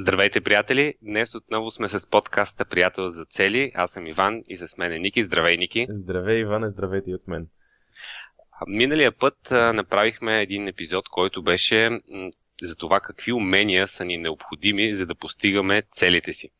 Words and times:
Здравейте, 0.00 0.40
приятели! 0.40 0.94
Днес 1.02 1.34
отново 1.34 1.70
сме 1.70 1.88
с 1.88 2.10
подкаста 2.10 2.64
Приятел 2.64 3.08
за 3.08 3.24
цели. 3.24 3.72
Аз 3.74 3.90
съм 3.90 4.06
Иван 4.06 4.42
и 4.48 4.56
с 4.56 4.76
мен 4.78 4.92
е 4.92 4.98
Ники. 4.98 5.22
Здравей, 5.22 5.56
Ники! 5.56 5.86
Здравей, 5.90 6.40
Иван, 6.40 6.68
здравейте 6.68 7.10
и 7.10 7.14
от 7.14 7.28
мен. 7.28 7.48
Миналия 8.66 9.12
път 9.12 9.52
а, 9.52 9.72
направихме 9.72 10.40
един 10.42 10.68
епизод, 10.68 11.08
който 11.08 11.42
беше 11.42 11.90
м- 11.90 12.00
за 12.62 12.76
това 12.76 13.00
какви 13.00 13.32
умения 13.32 13.88
са 13.88 14.04
ни 14.04 14.16
необходими, 14.16 14.94
за 14.94 15.06
да 15.06 15.14
постигаме 15.14 15.82
целите 15.90 16.32
си. 16.32 16.50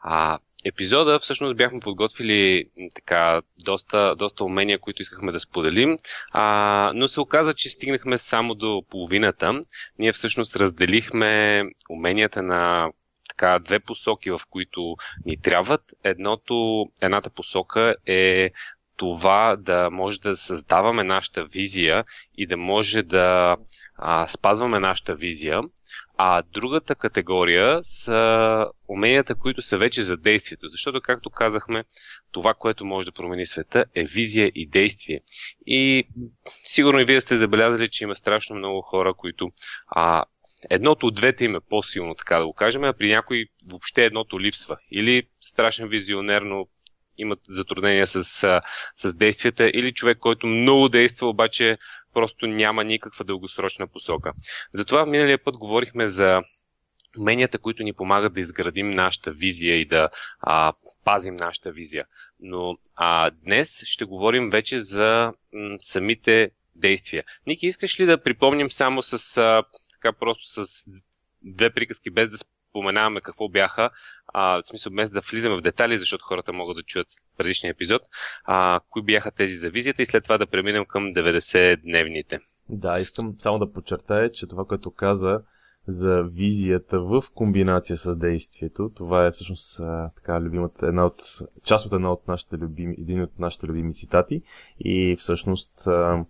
А, 0.00 0.38
епизода 0.64 1.18
всъщност 1.18 1.56
бяхме 1.56 1.80
подготвили 1.80 2.64
така 2.94 3.42
доста, 3.64 4.14
доста 4.16 4.44
умения, 4.44 4.78
които 4.78 5.02
искахме 5.02 5.32
да 5.32 5.40
споделим, 5.40 5.96
а, 6.30 6.92
но 6.94 7.08
се 7.08 7.20
оказа, 7.20 7.54
че 7.54 7.68
стигнахме 7.70 8.18
само 8.18 8.54
до 8.54 8.82
половината. 8.90 9.60
Ние 9.98 10.12
всъщност 10.12 10.56
разделихме 10.56 11.62
уменията 11.90 12.42
на 12.42 12.90
така 13.28 13.58
две 13.58 13.80
посоки, 13.80 14.30
в 14.30 14.40
които 14.50 14.96
ни 15.26 15.36
трябват. 15.36 15.80
Едното, 16.04 16.86
едната 17.02 17.30
посока 17.30 17.94
е 18.06 18.50
това 18.96 19.56
да 19.56 19.90
може 19.90 20.20
да 20.20 20.36
създаваме 20.36 21.04
нашата 21.04 21.44
визия 21.44 22.04
и 22.36 22.46
да 22.46 22.56
може 22.56 23.02
да 23.02 23.56
а, 23.96 24.26
спазваме 24.28 24.80
нашата 24.80 25.14
визия. 25.14 25.60
А 26.22 26.42
другата 26.42 26.94
категория 26.94 27.78
са 27.82 28.66
уменията, 28.88 29.34
които 29.34 29.62
са 29.62 29.78
вече 29.78 30.02
за 30.02 30.16
действието. 30.16 30.68
Защото, 30.68 31.00
както 31.00 31.30
казахме, 31.30 31.84
това, 32.32 32.54
което 32.54 32.84
може 32.84 33.06
да 33.06 33.12
промени 33.12 33.46
света 33.46 33.84
е 33.94 34.04
визия 34.04 34.52
и 34.54 34.68
действие. 34.68 35.20
И 35.66 36.08
сигурно 36.46 37.00
и 37.00 37.04
вие 37.04 37.20
сте 37.20 37.36
забелязали, 37.36 37.88
че 37.88 38.04
има 38.04 38.14
страшно 38.14 38.56
много 38.56 38.80
хора, 38.80 39.14
които 39.14 39.50
а, 39.86 40.24
едното 40.70 41.06
от 41.06 41.14
двете 41.14 41.44
им 41.44 41.56
е 41.56 41.60
по-силно, 41.68 42.14
така 42.14 42.38
да 42.38 42.46
го 42.46 42.52
кажем, 42.52 42.84
а 42.84 42.92
при 42.92 43.08
някой 43.08 43.46
въобще 43.70 44.04
едното 44.04 44.40
липсва. 44.40 44.76
Или 44.90 45.22
страшен 45.40 45.88
визионер, 45.88 46.42
но 46.42 46.66
имат 47.20 47.38
затруднения 47.48 48.06
с, 48.06 48.22
с 48.94 49.14
действията, 49.14 49.70
или 49.74 49.92
човек, 49.92 50.18
който 50.18 50.46
много 50.46 50.88
действа, 50.88 51.28
обаче 51.28 51.78
просто 52.14 52.46
няма 52.46 52.84
никаква 52.84 53.24
дългосрочна 53.24 53.86
посока. 53.86 54.32
Затова 54.72 55.06
миналия 55.06 55.44
път 55.44 55.56
говорихме 55.56 56.06
за 56.06 56.42
уменията, 57.18 57.58
които 57.58 57.82
ни 57.82 57.92
помагат 57.92 58.32
да 58.32 58.40
изградим 58.40 58.90
нашата 58.90 59.30
визия 59.32 59.76
и 59.76 59.84
да 59.84 60.08
а, 60.40 60.72
пазим 61.04 61.36
нашата 61.36 61.72
визия. 61.72 62.04
Но 62.40 62.78
а, 62.96 63.30
днес 63.30 63.82
ще 63.84 64.04
говорим 64.04 64.50
вече 64.50 64.78
за 64.78 65.32
м, 65.52 65.76
самите 65.82 66.50
действия. 66.74 67.24
Ники, 67.46 67.66
искаш 67.66 68.00
ли 68.00 68.06
да 68.06 68.22
припомним 68.22 68.70
само 68.70 69.02
с 69.02 69.36
а, 69.36 69.62
така 69.92 70.12
просто 70.12 70.64
с 70.64 70.84
две 71.42 71.70
приказки, 71.70 72.10
без 72.10 72.30
да 72.30 72.36
споменаваме 72.70 73.20
какво 73.20 73.48
бяха, 73.48 73.90
а, 74.26 74.62
в 74.62 74.66
смисъл 74.66 74.92
без 74.92 75.10
да 75.10 75.20
влизаме 75.20 75.56
в 75.56 75.60
детали, 75.60 75.98
защото 75.98 76.24
хората 76.24 76.52
могат 76.52 76.76
да 76.76 76.82
чуят 76.82 77.08
предишния 77.36 77.70
епизод, 77.70 78.02
а, 78.44 78.80
кои 78.90 79.02
бяха 79.02 79.30
тези 79.30 79.54
за 79.54 79.70
визията 79.70 80.02
и 80.02 80.06
след 80.06 80.22
това 80.22 80.38
да 80.38 80.46
преминем 80.46 80.84
към 80.84 81.02
90-дневните. 81.14 82.40
Да, 82.68 83.00
искам 83.00 83.34
само 83.38 83.58
да 83.58 83.72
подчертая, 83.72 84.32
че 84.32 84.46
това, 84.46 84.64
което 84.64 84.90
каза 84.90 85.40
за 85.86 86.22
визията 86.22 87.00
в 87.00 87.24
комбинация 87.34 87.96
с 87.96 88.16
действието, 88.16 88.90
това 88.94 89.26
е 89.26 89.30
всъщност 89.30 89.80
а, 89.80 90.10
така 90.16 90.40
любимата, 90.40 90.86
една 90.86 91.06
от, 91.06 91.22
част 91.64 91.86
от 91.86 91.92
една 91.92 92.12
от 92.12 92.28
нашите 92.28 92.56
любими, 92.56 92.96
един 92.98 93.22
от 93.22 93.38
нашите 93.38 93.66
любими 93.66 93.94
цитати 93.94 94.42
и 94.80 95.16
всъщност 95.18 95.86
а, 95.86 96.24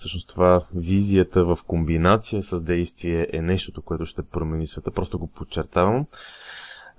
Всъщност 0.00 0.28
това 0.28 0.64
визията 0.74 1.44
в 1.44 1.58
комбинация 1.66 2.42
с 2.42 2.62
действие 2.62 3.26
е 3.32 3.42
нещото, 3.42 3.82
което 3.82 4.06
ще 4.06 4.22
промени 4.22 4.66
света. 4.66 4.90
Просто 4.90 5.18
го 5.18 5.26
подчертавам. 5.26 6.06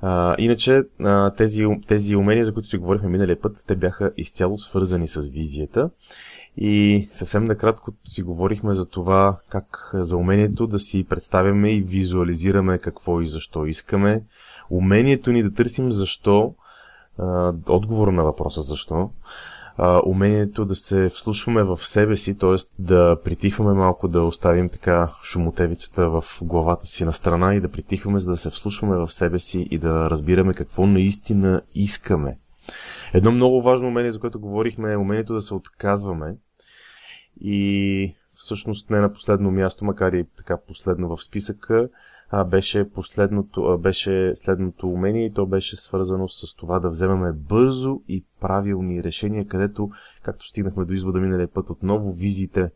А, 0.01 0.35
иначе 0.39 0.83
а, 0.99 1.31
тези, 1.31 1.65
тези 1.87 2.15
умения, 2.15 2.45
за 2.45 2.53
които 2.53 2.69
си 2.69 2.77
говорихме 2.77 3.09
миналия 3.09 3.41
път, 3.41 3.63
те 3.67 3.75
бяха 3.75 4.11
изцяло 4.17 4.57
свързани 4.57 5.07
с 5.07 5.21
визията. 5.21 5.89
И 6.57 7.07
съвсем 7.11 7.45
накратко 7.45 7.93
си 8.07 8.21
говорихме 8.21 8.73
за 8.73 8.85
това 8.85 9.37
как 9.49 9.91
за 9.93 10.17
умението 10.17 10.67
да 10.67 10.79
си 10.79 11.05
представяме 11.09 11.71
и 11.75 11.81
визуализираме 11.81 12.77
какво 12.77 13.21
и 13.21 13.27
защо 13.27 13.65
искаме. 13.65 14.23
Умението 14.69 15.31
ни 15.31 15.43
да 15.43 15.53
търсим 15.53 15.91
защо, 15.91 16.55
а, 17.17 17.53
отговор 17.69 18.07
на 18.07 18.23
въпроса 18.23 18.61
защо, 18.61 19.09
а, 19.77 20.01
умението 20.05 20.65
да 20.65 20.75
се 20.75 21.09
вслушваме 21.09 21.63
в 21.63 21.79
себе 21.87 22.17
си, 22.17 22.37
т.е. 22.37 22.55
да 22.79 23.17
притихваме 23.23 23.73
малко, 23.73 24.07
да 24.07 24.23
оставим 24.23 24.69
така 24.69 25.09
шумотевицата 25.23 26.09
в 26.09 26.23
главата 26.41 26.85
си 26.85 27.05
на 27.05 27.13
страна 27.13 27.55
и 27.55 27.61
да 27.61 27.71
притихваме, 27.71 28.19
за 28.19 28.31
да 28.31 28.37
се 28.37 28.49
вслушваме 28.49 28.97
в 28.97 29.11
себе 29.11 29.39
си 29.39 29.67
и 29.71 29.77
да 29.77 30.09
разбираме 30.09 30.53
какво 30.53 30.85
наистина 30.85 31.61
искаме. 31.75 32.37
Едно 33.13 33.31
много 33.31 33.61
важно 33.61 33.87
умение, 33.87 34.11
за 34.11 34.19
което 34.19 34.39
говорихме, 34.39 34.93
е 34.93 34.97
умението 34.97 35.33
да 35.33 35.41
се 35.41 35.53
отказваме. 35.53 36.35
И 37.41 38.15
всъщност 38.33 38.89
не 38.89 38.99
на 38.99 39.13
последно 39.13 39.51
място, 39.51 39.85
макар 39.85 40.13
и 40.13 40.25
така 40.37 40.57
последно 40.67 41.15
в 41.15 41.23
списъка, 41.23 41.89
а, 42.31 42.43
беше, 42.43 42.89
последното, 42.89 43.63
а, 43.63 43.77
беше 43.77 44.31
следното 44.35 44.89
умение 44.89 45.25
и 45.25 45.33
то 45.33 45.45
беше 45.45 45.77
свързано 45.77 46.27
с 46.27 46.55
това 46.55 46.79
да 46.79 46.89
вземаме 46.89 47.31
бързо 47.31 48.01
и 48.07 48.23
правилни 48.41 49.03
решения, 49.03 49.47
където, 49.47 49.91
както 50.23 50.47
стигнахме 50.47 50.85
до 50.85 50.93
извода 50.93 51.19
миналия 51.19 51.47
път, 51.47 51.69
отново 51.69 52.11
визиите 52.11 52.69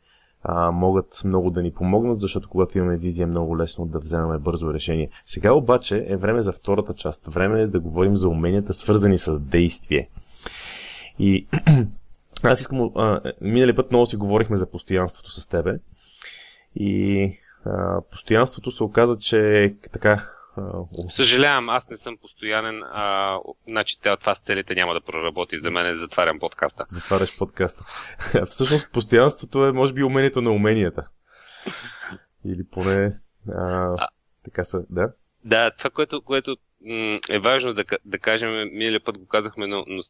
а, 0.43 0.71
могат 0.71 1.21
много 1.25 1.49
да 1.49 1.61
ни 1.61 1.71
помогнат, 1.71 2.19
защото 2.19 2.49
когато 2.49 2.77
имаме 2.77 2.97
визия 2.97 3.23
е 3.23 3.27
много 3.27 3.57
лесно 3.57 3.85
да 3.85 3.99
вземаме 3.99 4.37
бързо 4.37 4.73
решение. 4.73 5.09
Сега 5.25 5.53
обаче 5.53 6.05
е 6.07 6.17
време 6.17 6.41
за 6.41 6.53
втората 6.53 6.93
част. 6.93 7.25
Време 7.25 7.61
е 7.61 7.67
да 7.67 7.79
говорим 7.79 8.15
за 8.15 8.29
уменията, 8.29 8.73
свързани 8.73 9.17
с 9.17 9.39
действие. 9.39 10.09
И 11.19 11.47
аз 12.43 12.61
искам. 12.61 12.91
А, 12.95 13.21
миналия 13.41 13.75
път 13.75 13.91
много 13.91 14.05
си 14.05 14.15
говорихме 14.15 14.55
за 14.55 14.71
постоянството 14.71 15.31
с 15.31 15.47
тебе. 15.47 15.79
И 16.75 17.31
а, 17.65 18.01
постоянството 18.11 18.71
се 18.71 18.83
оказа, 18.83 19.17
че 19.19 19.63
е 19.63 19.77
така. 19.93 20.29
А, 20.57 20.71
Съжалявам, 21.09 21.69
аз 21.69 21.89
не 21.89 21.97
съм 21.97 22.17
постоянен. 22.17 22.83
А, 22.83 23.37
значи 23.67 23.99
това 24.01 24.35
с 24.35 24.39
целите 24.39 24.75
няма 24.75 24.93
да 24.93 25.01
проработи. 25.01 25.59
За 25.59 25.71
мен 25.71 25.85
е 25.85 25.93
затварям 25.93 26.39
подкаста. 26.39 26.83
Затваряш 26.87 27.37
подкаста. 27.37 27.83
Всъщност 28.49 28.91
постоянството 28.91 29.65
е 29.65 29.71
може 29.71 29.93
би 29.93 30.03
умението 30.03 30.41
на 30.41 30.51
уменията. 30.51 31.07
Или 32.45 32.67
поне 32.71 33.19
а, 33.49 33.95
а, 33.97 34.07
така 34.45 34.63
са, 34.63 34.83
да? 34.89 35.11
Да, 35.43 35.71
това, 35.71 35.89
което, 35.89 36.21
което 36.21 36.57
е 37.29 37.39
важно 37.39 37.73
да, 37.73 37.83
да 38.05 38.19
кажем, 38.19 38.69
миналия 38.73 39.03
път 39.03 39.17
го 39.17 39.27
казахме, 39.27 39.67
но, 39.67 39.83
но 39.87 40.01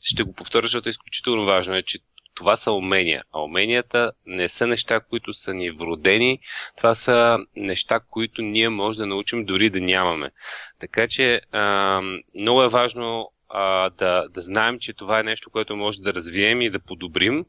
ще 0.00 0.22
го 0.22 0.32
повторя, 0.32 0.62
защото 0.62 0.88
е 0.88 0.90
изключително 0.90 1.44
важно, 1.44 1.74
е, 1.74 1.82
че 1.82 1.98
това 2.34 2.56
са 2.56 2.72
умения. 2.72 3.22
А 3.32 3.40
уменията 3.40 4.12
не 4.26 4.48
са 4.48 4.66
неща, 4.66 5.00
които 5.00 5.32
са 5.32 5.54
ни 5.54 5.70
вродени, 5.70 6.38
това 6.76 6.94
са 6.94 7.38
неща, 7.56 8.00
които 8.10 8.42
ние 8.42 8.68
може 8.68 8.98
да 8.98 9.06
научим 9.06 9.44
дори 9.44 9.70
да 9.70 9.80
нямаме. 9.80 10.30
Така 10.78 11.08
че 11.08 11.40
а, 11.52 12.00
много 12.40 12.62
е 12.62 12.68
важно 12.68 13.30
а, 13.54 13.90
да, 13.90 14.28
да 14.28 14.42
знаем, 14.42 14.78
че 14.78 14.92
това 14.92 15.20
е 15.20 15.22
нещо, 15.22 15.50
което 15.50 15.76
може 15.76 16.00
да 16.00 16.14
развием 16.14 16.62
и 16.62 16.70
да 16.70 16.78
подобрим 16.78 17.44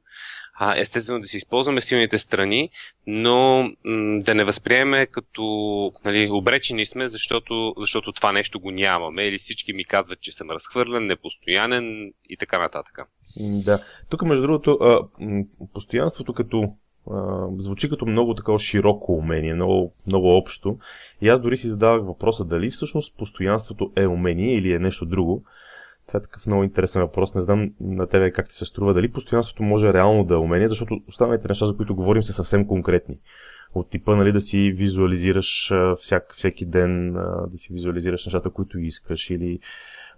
а, 0.60 0.78
естествено 0.78 1.20
да 1.20 1.28
си 1.28 1.38
използваме 1.38 1.82
силните 1.82 2.18
страни, 2.18 2.70
но 3.08 3.64
м- 3.86 4.20
да 4.20 4.36
не 4.36 4.44
възприеме 4.44 5.06
като 5.06 5.42
нали, 6.06 6.30
обречени 6.32 6.86
сме, 6.86 7.08
защото, 7.08 7.74
защото 7.78 8.12
това 8.12 8.32
нещо 8.32 8.60
го 8.60 8.72
нямаме 8.72 9.24
или 9.24 9.38
всички 9.38 9.74
ми 9.74 9.86
казват, 9.86 10.22
че 10.22 10.32
съм 10.32 10.50
разхвърлен, 10.50 11.08
непостоянен 11.08 12.14
и 12.30 12.38
така 12.38 12.60
нататък. 12.60 13.00
Да. 13.66 13.80
Тук, 14.10 14.22
между 14.22 14.42
другото, 14.48 14.72
а, 14.72 15.00
постоянството 15.74 16.34
като 16.34 16.74
звучи 17.58 17.90
като 17.90 18.06
много 18.06 18.36
такова 18.36 18.60
широко 18.60 19.14
умение, 19.14 19.54
много, 19.54 19.94
много 20.08 20.38
общо. 20.38 20.78
И 21.22 21.30
аз 21.30 21.42
дори 21.42 21.58
си 21.58 21.68
задавах 21.68 22.06
въпроса 22.06 22.46
дали 22.46 22.70
всъщност 22.70 23.18
постоянството 23.18 23.92
е 23.96 24.08
умение 24.08 24.56
или 24.56 24.74
е 24.74 24.80
нещо 24.80 25.06
друго. 25.06 25.44
Това 26.08 26.18
е 26.18 26.22
такъв 26.22 26.48
много 26.48 26.64
интересен 26.64 27.02
въпрос. 27.02 27.36
Не 27.36 27.42
знам 27.42 27.72
на 27.82 28.08
тебе 28.08 28.32
как 28.32 28.50
ти 28.50 28.56
се 28.56 28.66
струва. 28.66 28.94
Дали 28.94 29.12
постоянството 29.12 29.64
може 29.64 29.94
реално 29.94 30.24
да 30.24 30.34
е 30.34 30.38
умение, 30.38 30.68
защото 30.68 31.00
останалите 31.08 31.48
неща, 31.48 31.66
за 31.66 31.78
които 31.78 31.96
говорим, 31.96 32.24
са 32.24 32.34
съвсем 32.34 32.68
конкретни. 32.68 33.20
От 33.74 33.90
типа, 33.90 34.16
нали, 34.16 34.32
да 34.32 34.42
си 34.42 34.72
визуализираш 34.72 35.74
всяк, 35.98 36.34
всеки 36.36 36.66
ден, 36.66 37.14
да 37.52 37.58
си 37.58 37.74
визуализираш 37.74 38.26
нещата, 38.26 38.50
които 38.50 38.80
искаш, 38.80 39.30
или 39.30 39.60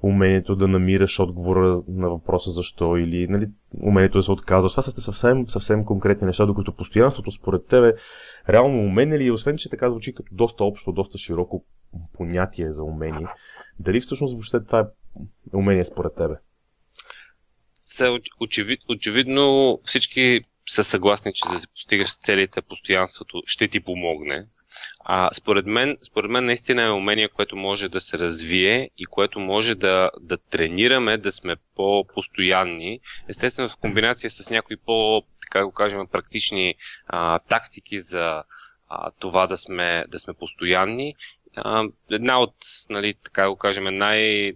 умението 0.02 0.56
да 0.56 0.68
намираш 0.68 1.20
отговора 1.20 1.84
на 1.88 2.10
въпроса 2.10 2.52
защо, 2.52 2.98
или 2.98 3.28
нали, 3.28 3.50
умението 3.82 4.18
да 4.18 4.24
се 4.24 4.32
отказваш. 4.32 4.72
Това 4.72 4.84
са 4.84 5.02
съвсем, 5.02 5.48
съвсем 5.48 5.86
конкретни 5.86 6.28
неща, 6.28 6.46
докато 6.46 6.76
постоянството 6.76 7.32
според 7.32 7.68
тебе 7.68 7.94
реално 8.50 8.80
умение 8.80 9.20
ли, 9.20 9.32
освен 9.32 9.58
че 9.58 9.70
така 9.70 9.90
звучи 9.90 10.14
като 10.14 10.36
доста 10.36 10.64
общо, 10.64 10.92
доста 10.92 11.18
широко 11.18 11.64
понятие 12.14 12.72
за 12.72 12.84
умение, 12.84 13.28
дали 13.80 14.00
всъщност 14.00 14.34
въобще 14.34 14.64
това 14.64 14.80
е 14.80 14.86
умение 15.54 15.86
според 15.86 16.16
тебе? 16.16 16.34
Са, 17.74 18.20
очевид, 18.40 18.80
очевидно 18.90 19.80
всички 19.84 20.42
са 20.70 20.84
съгласни, 20.84 21.34
че 21.34 21.50
за 21.50 21.60
да 21.60 21.68
постигаш 21.68 22.16
целите, 22.16 22.62
постоянството 22.62 23.42
ще 23.46 23.68
ти 23.68 23.80
помогне. 23.80 24.48
А, 25.00 25.34
според, 25.34 25.66
мен, 25.66 25.98
според 26.04 26.32
мен 26.32 26.46
наистина 26.46 26.82
е 26.82 26.90
умение, 26.90 27.28
което 27.28 27.56
може 27.56 27.90
да 27.90 28.02
се 28.02 28.20
развие 28.20 28.90
и 28.98 29.06
което 29.06 29.40
може 29.40 29.76
да, 29.76 30.12
да 30.22 30.38
тренираме 30.38 31.18
да 31.18 31.32
сме 31.32 31.56
по-постоянни. 31.76 33.00
Естествено, 33.28 33.70
в 33.70 33.78
комбинация 33.78 34.32
с 34.32 34.50
някои 34.50 34.78
по, 34.78 35.24
така 35.42 35.66
го 35.66 35.72
кажем, 35.72 36.08
практични 36.08 36.76
а, 37.08 37.40
тактики 37.40 38.00
за 38.00 38.44
а, 38.90 39.12
това 39.20 39.48
да 39.48 39.58
сме, 39.58 40.06
да 40.08 40.20
сме 40.20 40.34
постоянни. 40.34 41.16
А, 41.56 41.84
една 42.12 42.40
от, 42.40 42.56
нали, 42.90 43.14
така 43.24 43.50
го 43.50 43.56
кажем, 43.56 43.98
най- 43.98 44.54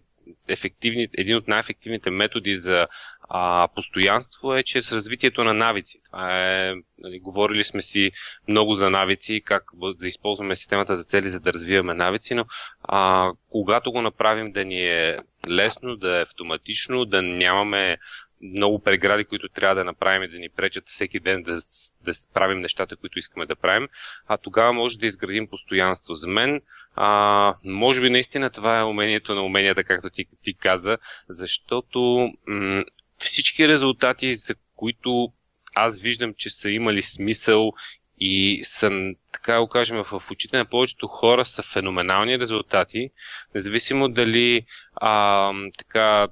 ефективни, 0.47 1.07
един 1.17 1.37
от 1.37 1.47
най-ефективните 1.47 2.11
методи 2.11 2.55
за 2.55 2.87
а, 3.33 3.67
постоянство 3.75 4.55
е 4.55 4.63
чрез 4.63 4.91
развитието 4.91 5.43
на 5.43 5.53
навици. 5.53 5.99
Това 6.05 6.41
е, 6.41 6.75
нали, 6.97 7.19
говорили 7.19 7.63
сме 7.63 7.81
си 7.81 8.11
много 8.47 8.73
за 8.73 8.89
навици, 8.89 9.41
как 9.45 9.63
да 9.99 10.07
използваме 10.07 10.55
системата 10.55 10.95
за 10.95 11.03
цели, 11.03 11.29
за 11.29 11.39
да 11.39 11.53
развиваме 11.53 11.93
навици, 11.93 12.33
но 12.33 12.45
а, 12.83 13.31
когато 13.49 13.91
го 13.91 14.01
направим 14.01 14.51
да 14.51 14.65
ни 14.65 14.81
е 14.81 15.17
лесно, 15.49 15.95
да 15.95 16.17
е 16.17 16.21
автоматично, 16.21 17.05
да 17.05 17.21
нямаме 17.21 17.97
много 18.43 18.79
прегради, 18.79 19.25
които 19.25 19.49
трябва 19.49 19.75
да 19.75 19.83
направим 19.83 20.23
и 20.23 20.27
да 20.27 20.37
ни 20.37 20.49
пречат 20.49 20.87
всеки 20.87 21.19
ден 21.19 21.43
да, 21.43 21.55
да 22.03 22.11
правим 22.33 22.59
нещата, 22.59 22.95
които 22.95 23.19
искаме 23.19 23.45
да 23.45 23.55
правим, 23.55 23.87
а 24.27 24.37
тогава 24.37 24.73
може 24.73 24.99
да 24.99 25.07
изградим 25.07 25.47
постоянство. 25.47 26.15
За 26.15 26.27
мен, 26.27 26.61
а, 26.95 27.55
може 27.63 28.01
би 28.01 28.09
наистина 28.09 28.49
това 28.49 28.79
е 28.79 28.83
умението 28.83 29.35
на 29.35 29.41
уменията, 29.41 29.83
както 29.83 30.09
ти, 30.09 30.25
ти 30.43 30.53
каза, 30.53 30.97
защото 31.29 32.29
м- 32.47 32.81
всички 33.25 33.67
резултати, 33.67 34.35
за 34.35 34.55
които 34.75 35.33
аз 35.75 35.99
виждам, 35.99 36.33
че 36.37 36.49
са 36.49 36.69
имали 36.69 37.01
смисъл 37.01 37.73
и 38.19 38.59
са, 38.63 38.91
така 39.31 39.59
го 39.59 39.67
кажем, 39.67 40.03
в 40.03 40.31
очите 40.31 40.57
на 40.57 40.65
повечето 40.65 41.07
хора 41.07 41.45
са 41.45 41.63
феноменални 41.63 42.39
резултати, 42.39 43.09
независимо 43.55 44.09
дали 44.09 44.65
а, 44.95 45.53
така 45.77 46.27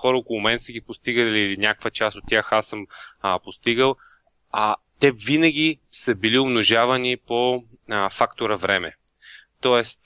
хора 0.00 0.16
около 0.16 0.40
мен 0.40 0.58
са 0.58 0.72
ги 0.72 0.80
постигали 0.80 1.40
или 1.40 1.56
някаква 1.56 1.90
част 1.90 2.16
от 2.16 2.24
тях 2.28 2.52
аз 2.52 2.66
съм 2.66 2.86
а, 3.20 3.38
постигал, 3.38 3.96
а 4.52 4.76
те 5.00 5.12
винаги 5.12 5.78
са 5.90 6.14
били 6.14 6.38
умножавани 6.38 7.16
по 7.16 7.64
а, 7.90 8.10
фактора 8.10 8.56
време. 8.56 8.94
Тоест, 9.60 10.04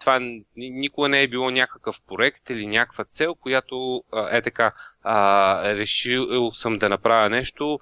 това 0.00 0.20
никога 0.56 1.08
не 1.08 1.22
е 1.22 1.28
било 1.28 1.50
някакъв 1.50 1.96
проект 2.06 2.50
или 2.50 2.66
някаква 2.66 3.04
цел, 3.04 3.34
която 3.34 4.04
е 4.30 4.42
така, 4.42 4.72
решил 5.64 6.50
съм 6.50 6.78
да 6.78 6.88
направя 6.88 7.30
нещо, 7.30 7.78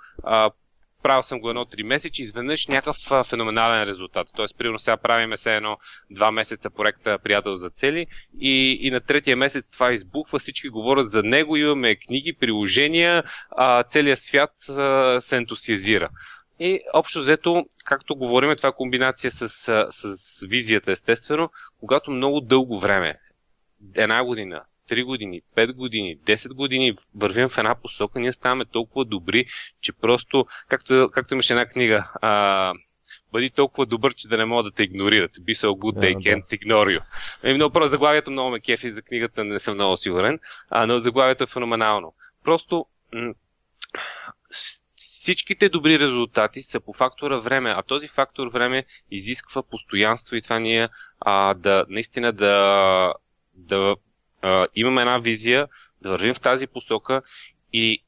правил 1.02 1.22
съм 1.22 1.40
го 1.40 1.50
едно 1.50 1.64
три 1.64 1.82
месеца 1.82 2.22
и 2.22 2.22
изведнъж 2.22 2.66
някакъв 2.66 3.26
феноменален 3.26 3.82
резултат. 3.82 4.28
Тоест, 4.37 4.58
примерно 4.58 4.78
сега 4.78 4.96
правиме 4.96 5.37
се 5.37 5.56
едно 5.56 5.78
два 6.10 6.32
месеца 6.32 6.70
проекта 6.70 7.19
Приятел 7.19 7.56
за 7.56 7.70
цели 7.70 8.06
и, 8.40 8.78
и 8.81 8.90
на 8.90 9.00
третия 9.00 9.37
месец 9.37 9.70
това 9.70 9.93
избухва, 9.93 10.38
всички 10.38 10.69
говорят 10.69 11.10
за 11.10 11.22
него, 11.22 11.56
имаме 11.56 11.96
книги, 11.96 12.37
приложения, 12.40 13.25
целият 13.88 14.19
свят 14.19 14.52
се 15.19 15.37
ентусиазира. 15.37 16.08
И 16.64 16.81
общо 16.93 17.19
взето, 17.19 17.64
както 17.85 18.17
говорим, 18.17 18.56
това 18.56 18.69
е 18.69 18.73
комбинация 18.73 19.31
с, 19.31 19.49
с 19.91 20.47
визията, 20.47 20.93
естествено, 20.93 21.50
когато 21.81 22.11
много 22.11 22.41
дълго 22.41 22.79
време, 22.79 23.19
една 23.97 24.25
година, 24.25 24.64
3 24.91 25.05
години, 25.05 25.43
5 25.56 25.73
години, 25.73 26.19
10 26.19 26.55
години 26.55 26.94
вървим 27.14 27.49
в 27.49 27.59
една 27.59 27.75
посока, 27.75 28.20
ние 28.20 28.32
ставаме 28.32 28.64
толкова 28.64 29.05
добри, 29.05 29.47
че 29.81 29.93
просто, 29.93 30.47
както, 30.69 31.11
както 31.12 31.35
имаше 31.35 31.53
една 31.53 31.67
книга, 31.67 32.11
а, 32.14 32.73
бъди 33.32 33.50
толкова 33.50 33.87
добър, 33.87 34.14
че 34.14 34.29
да 34.29 34.37
не 34.37 34.44
могат 34.44 34.64
да 34.64 34.70
те 34.70 34.82
игнорират. 34.82 35.32
Be 35.37 35.55
so 35.55 35.67
good, 35.67 35.99
they 35.99 36.17
yeah, 36.17 36.19
can't 36.19 36.50
да. 36.50 36.56
ignore 36.56 36.99
you. 36.99 37.00
И 37.00 37.05
ами, 37.43 37.55
много 37.55 37.73
просто 37.73 37.91
заглавието 37.91 38.31
много 38.31 38.50
ме 38.50 38.61
кефи, 38.61 38.91
за 38.91 39.03
книгата 39.03 39.44
не 39.44 39.59
съм 39.59 39.75
много 39.75 39.97
сигурен, 39.97 40.38
а, 40.70 40.87
но 40.87 40.99
заглавието 40.99 41.44
е 41.44 41.47
феноменално. 41.47 42.14
Просто 42.44 42.87
м- 43.14 43.35
всичките 45.02 45.69
добри 45.69 45.99
резултати 45.99 46.62
са 46.62 46.81
по 46.81 46.93
фактора 46.93 47.37
време, 47.37 47.70
а 47.70 47.82
този 47.82 48.08
фактор 48.08 48.49
време 48.49 48.84
изисква 49.10 49.62
постоянство 49.62 50.37
и 50.37 50.43
това 50.43 50.58
ние 50.58 50.88
а, 51.20 51.54
да 51.54 51.84
наистина 51.88 52.32
да, 52.32 53.14
да 53.54 53.96
а, 54.43 54.66
имаме 54.75 55.00
една 55.00 55.19
визия, 55.19 55.69
да 56.02 56.10
вървим 56.10 56.34
в 56.34 56.40
тази 56.40 56.66
посока 56.66 57.22
и 57.72 58.02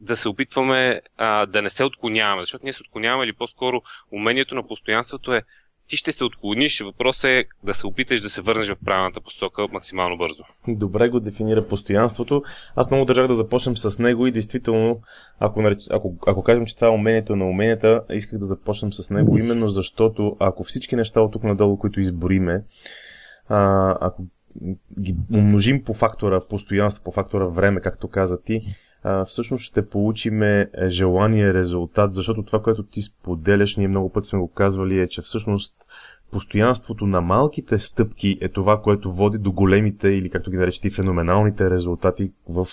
да 0.00 0.16
се 0.16 0.28
опитваме 0.28 1.00
а, 1.16 1.46
да 1.46 1.62
не 1.62 1.70
се 1.70 1.84
отклоняваме, 1.84 2.42
защото 2.42 2.64
ние 2.64 2.72
се 2.72 2.82
отклоняваме 2.82 3.24
или 3.24 3.32
по-скоро 3.32 3.82
умението 4.12 4.54
на 4.54 4.66
постоянството 4.68 5.34
е 5.34 5.42
ти 5.88 5.96
ще 5.96 6.12
се 6.12 6.24
отклониш. 6.24 6.80
Въпросът 6.80 7.24
е 7.24 7.44
да 7.64 7.74
се 7.74 7.86
опиташ 7.86 8.20
да 8.20 8.28
се 8.28 8.40
върнеш 8.40 8.68
в 8.68 8.76
правилната 8.84 9.20
посока 9.20 9.66
максимално 9.72 10.16
бързо. 10.16 10.44
Добре 10.68 11.08
го 11.08 11.20
дефинира 11.20 11.68
постоянството. 11.68 12.42
Аз 12.76 12.90
много 12.90 13.04
държах 13.04 13.28
да 13.28 13.34
започнем 13.34 13.76
с 13.76 13.98
него 13.98 14.26
и 14.26 14.32
действително, 14.32 15.00
ако, 15.40 15.62
нареч... 15.62 15.78
ако, 15.90 16.14
ако 16.26 16.42
кажем, 16.42 16.66
че 16.66 16.74
това 16.74 16.86
е 16.86 16.90
умението 16.90 17.36
на 17.36 17.44
уменията, 17.44 18.02
исках 18.10 18.38
да 18.38 18.46
започнем 18.46 18.92
с 18.92 19.10
него, 19.10 19.38
именно 19.38 19.68
защото 19.70 20.36
ако 20.40 20.64
всички 20.64 20.96
неща 20.96 21.20
от 21.20 21.32
тук 21.32 21.44
надолу, 21.44 21.78
които 21.78 22.00
избориме, 22.00 22.62
а, 23.48 23.90
ако 24.00 24.22
ги 25.00 25.16
умножим 25.34 25.84
по 25.84 25.94
фактора 25.94 26.40
постоянство, 26.40 27.04
по 27.04 27.10
фактора 27.10 27.46
време, 27.46 27.80
както 27.80 28.08
каза 28.08 28.42
ти, 28.42 28.62
всъщност 29.26 29.64
ще 29.64 29.88
получиме 29.88 30.70
желания 30.86 31.54
резултат, 31.54 32.14
защото 32.14 32.42
това, 32.42 32.62
което 32.62 32.82
ти 32.82 33.02
споделяш, 33.02 33.76
ние 33.76 33.88
много 33.88 34.12
пъти 34.12 34.28
сме 34.28 34.38
го 34.38 34.52
казвали, 34.52 35.00
е, 35.00 35.08
че 35.08 35.22
всъщност 35.22 35.76
постоянството 36.30 37.06
на 37.06 37.20
малките 37.20 37.78
стъпки 37.78 38.38
е 38.40 38.48
това, 38.48 38.82
което 38.82 39.12
води 39.12 39.38
до 39.38 39.52
големите 39.52 40.08
или 40.08 40.30
както 40.30 40.50
ги 40.50 40.56
наречете 40.56 40.90
феноменалните 40.90 41.70
резултати, 41.70 42.32
в 42.48 42.66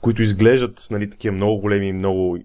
които 0.00 0.22
изглеждат 0.22 0.86
нали, 0.90 1.10
такива 1.10 1.36
много 1.36 1.60
големи 1.60 1.88
и 1.88 1.92
много 1.92 2.38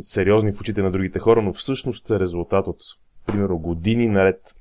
сериозни 0.00 0.52
в 0.52 0.60
очите 0.60 0.82
на 0.82 0.90
другите 0.90 1.18
хора, 1.18 1.42
но 1.42 1.52
всъщност 1.52 2.06
са 2.06 2.20
резултат 2.20 2.66
от 2.66 2.80
примерно 3.26 3.58
години 3.58 4.06
наред 4.06 4.54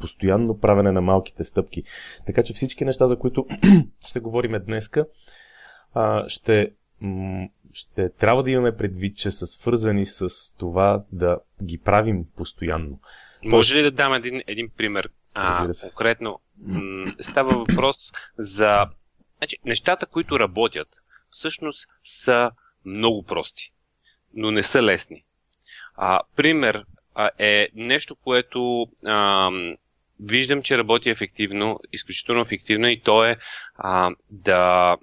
постоянно 0.00 0.58
правене 0.58 0.92
на 0.92 1.00
малките 1.00 1.44
стъпки. 1.44 1.82
Така 2.26 2.42
че 2.42 2.52
всички 2.52 2.84
неща, 2.84 3.06
за 3.06 3.18
които 3.18 3.46
ще 4.06 4.20
говорим 4.20 4.52
днеска, 4.66 5.06
ще, 6.26 6.70
ще 7.72 8.08
трябва 8.08 8.42
да 8.42 8.50
имаме 8.50 8.76
предвид, 8.76 9.16
че 9.16 9.30
са 9.30 9.46
свързани 9.46 10.06
с 10.06 10.28
това 10.58 11.04
да 11.12 11.38
ги 11.62 11.78
правим 11.78 12.24
постоянно. 12.36 13.00
Може 13.44 13.76
ли 13.76 13.82
да 13.82 13.90
дам 13.90 14.14
един, 14.14 14.42
един 14.46 14.70
пример? 14.76 15.08
А, 15.34 15.72
конкретно, 15.80 16.40
м- 16.58 17.12
става 17.20 17.58
въпрос 17.58 18.12
за 18.38 18.86
значи, 19.38 19.56
нещата, 19.64 20.06
които 20.06 20.40
работят, 20.40 20.88
всъщност 21.30 21.88
са 22.04 22.50
много 22.84 23.22
прости, 23.22 23.72
но 24.34 24.50
не 24.50 24.62
са 24.62 24.82
лесни. 24.82 25.24
А, 25.94 26.20
пример 26.36 26.84
а, 27.14 27.30
е 27.38 27.68
нещо, 27.74 28.16
което 28.16 28.86
а, 29.04 29.50
виждам, 30.20 30.62
че 30.62 30.78
работи 30.78 31.10
ефективно, 31.10 31.80
изключително 31.92 32.40
ефективно 32.40 32.88
и 32.88 33.00
то 33.00 33.24
е 33.24 33.36
а, 33.76 34.10
да 34.30 34.96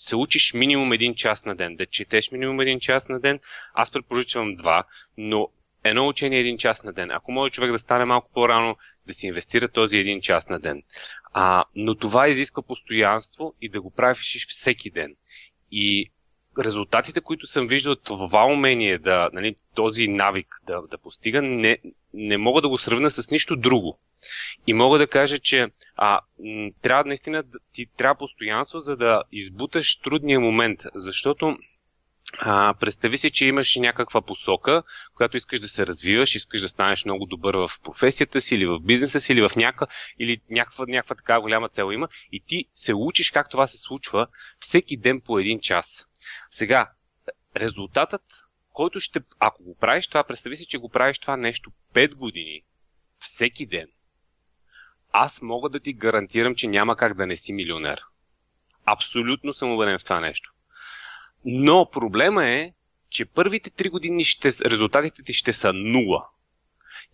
се 0.00 0.16
учиш 0.16 0.54
минимум 0.54 0.92
един 0.92 1.14
час 1.14 1.44
на 1.44 1.54
ден, 1.54 1.76
да 1.76 1.86
четеш 1.86 2.30
минимум 2.30 2.60
един 2.60 2.80
час 2.80 3.08
на 3.08 3.20
ден. 3.20 3.40
Аз 3.74 3.90
предпоръчвам 3.90 4.54
два, 4.54 4.84
но 5.18 5.48
едно 5.84 6.08
учение 6.08 6.38
един 6.38 6.58
час 6.58 6.82
на 6.84 6.92
ден. 6.92 7.10
Ако 7.10 7.32
може 7.32 7.52
човек 7.52 7.72
да 7.72 7.78
стане 7.78 8.04
малко 8.04 8.30
по-рано, 8.34 8.76
да 9.06 9.14
си 9.14 9.26
инвестира 9.26 9.68
този 9.68 9.98
един 9.98 10.20
час 10.20 10.48
на 10.48 10.60
ден. 10.60 10.82
А, 11.32 11.64
но 11.76 11.94
това 11.94 12.28
изисква 12.28 12.62
постоянство 12.62 13.54
и 13.60 13.68
да 13.68 13.80
го 13.80 13.90
правиш 13.90 14.46
всеки 14.48 14.90
ден. 14.90 15.16
И 15.72 16.10
резултатите, 16.58 17.20
които 17.20 17.46
съм 17.46 17.66
виждал 17.66 17.96
това 17.96 18.46
умение, 18.46 18.98
да, 18.98 19.30
нали, 19.32 19.54
този 19.74 20.08
навик 20.08 20.60
да, 20.66 20.82
да 20.90 20.98
постига, 20.98 21.42
не, 21.42 21.78
не 22.14 22.36
мога 22.38 22.60
да 22.60 22.68
го 22.68 22.78
сравня 22.78 23.10
с 23.10 23.30
нищо 23.30 23.56
друго. 23.56 23.98
И 24.66 24.72
мога 24.72 24.98
да 24.98 25.06
кажа, 25.06 25.38
че 25.38 25.66
а, 25.96 26.20
трябва 26.82 27.04
наистина 27.04 27.44
ти 27.72 27.86
трябва 27.96 28.14
постоянство, 28.14 28.80
за 28.80 28.96
да 28.96 29.22
избуташ 29.32 29.96
трудния 29.96 30.40
момент, 30.40 30.80
защото 30.94 31.56
а, 32.38 32.74
представи 32.74 33.18
си, 33.18 33.30
че 33.30 33.46
имаш 33.46 33.76
някаква 33.76 34.22
посока, 34.22 34.82
която 35.14 35.36
искаш 35.36 35.60
да 35.60 35.68
се 35.68 35.86
развиваш, 35.86 36.34
искаш 36.34 36.60
да 36.60 36.68
станеш 36.68 37.04
много 37.04 37.26
добър 37.26 37.54
в 37.54 37.70
професията 37.82 38.40
си 38.40 38.54
или 38.54 38.66
в 38.66 38.80
бизнеса 38.80 39.20
си 39.20 39.32
или 39.32 39.48
в 39.48 39.56
някаква, 39.56 39.86
или 40.18 40.40
някаква, 40.50 40.84
някаква 40.88 41.16
така 41.16 41.40
голяма 41.40 41.68
цел 41.68 41.92
има 41.92 42.08
и 42.32 42.40
ти 42.40 42.64
се 42.74 42.94
учиш 42.94 43.30
как 43.30 43.50
това 43.50 43.66
се 43.66 43.78
случва 43.78 44.26
всеки 44.58 44.96
ден 44.96 45.20
по 45.20 45.38
един 45.38 45.60
час. 45.60 46.06
Сега, 46.50 46.90
резултатът, 47.56 48.22
който 48.72 49.00
ще, 49.00 49.20
ако 49.38 49.64
го 49.64 49.76
правиш 49.76 50.08
това, 50.08 50.24
представи 50.24 50.56
си, 50.56 50.66
че 50.66 50.78
го 50.78 50.88
правиш 50.88 51.18
това 51.18 51.36
нещо 51.36 51.72
5 51.94 52.14
години, 52.14 52.62
всеки 53.18 53.66
ден, 53.66 53.86
аз 55.12 55.42
мога 55.42 55.68
да 55.68 55.80
ти 55.80 55.92
гарантирам, 55.92 56.54
че 56.54 56.68
няма 56.68 56.96
как 56.96 57.14
да 57.14 57.26
не 57.26 57.36
си 57.36 57.52
милионер. 57.52 58.00
Абсолютно 58.84 59.52
съм 59.52 59.72
убеден 59.72 59.98
в 59.98 60.04
това 60.04 60.20
нещо. 60.20 60.52
Но 61.44 61.90
проблема 61.92 62.46
е, 62.46 62.72
че 63.10 63.24
първите 63.24 63.70
три 63.70 63.88
години 63.88 64.24
ще, 64.24 64.48
резултатите 64.48 65.22
ти 65.22 65.32
ще 65.32 65.52
са 65.52 65.72
нула. 65.72 66.26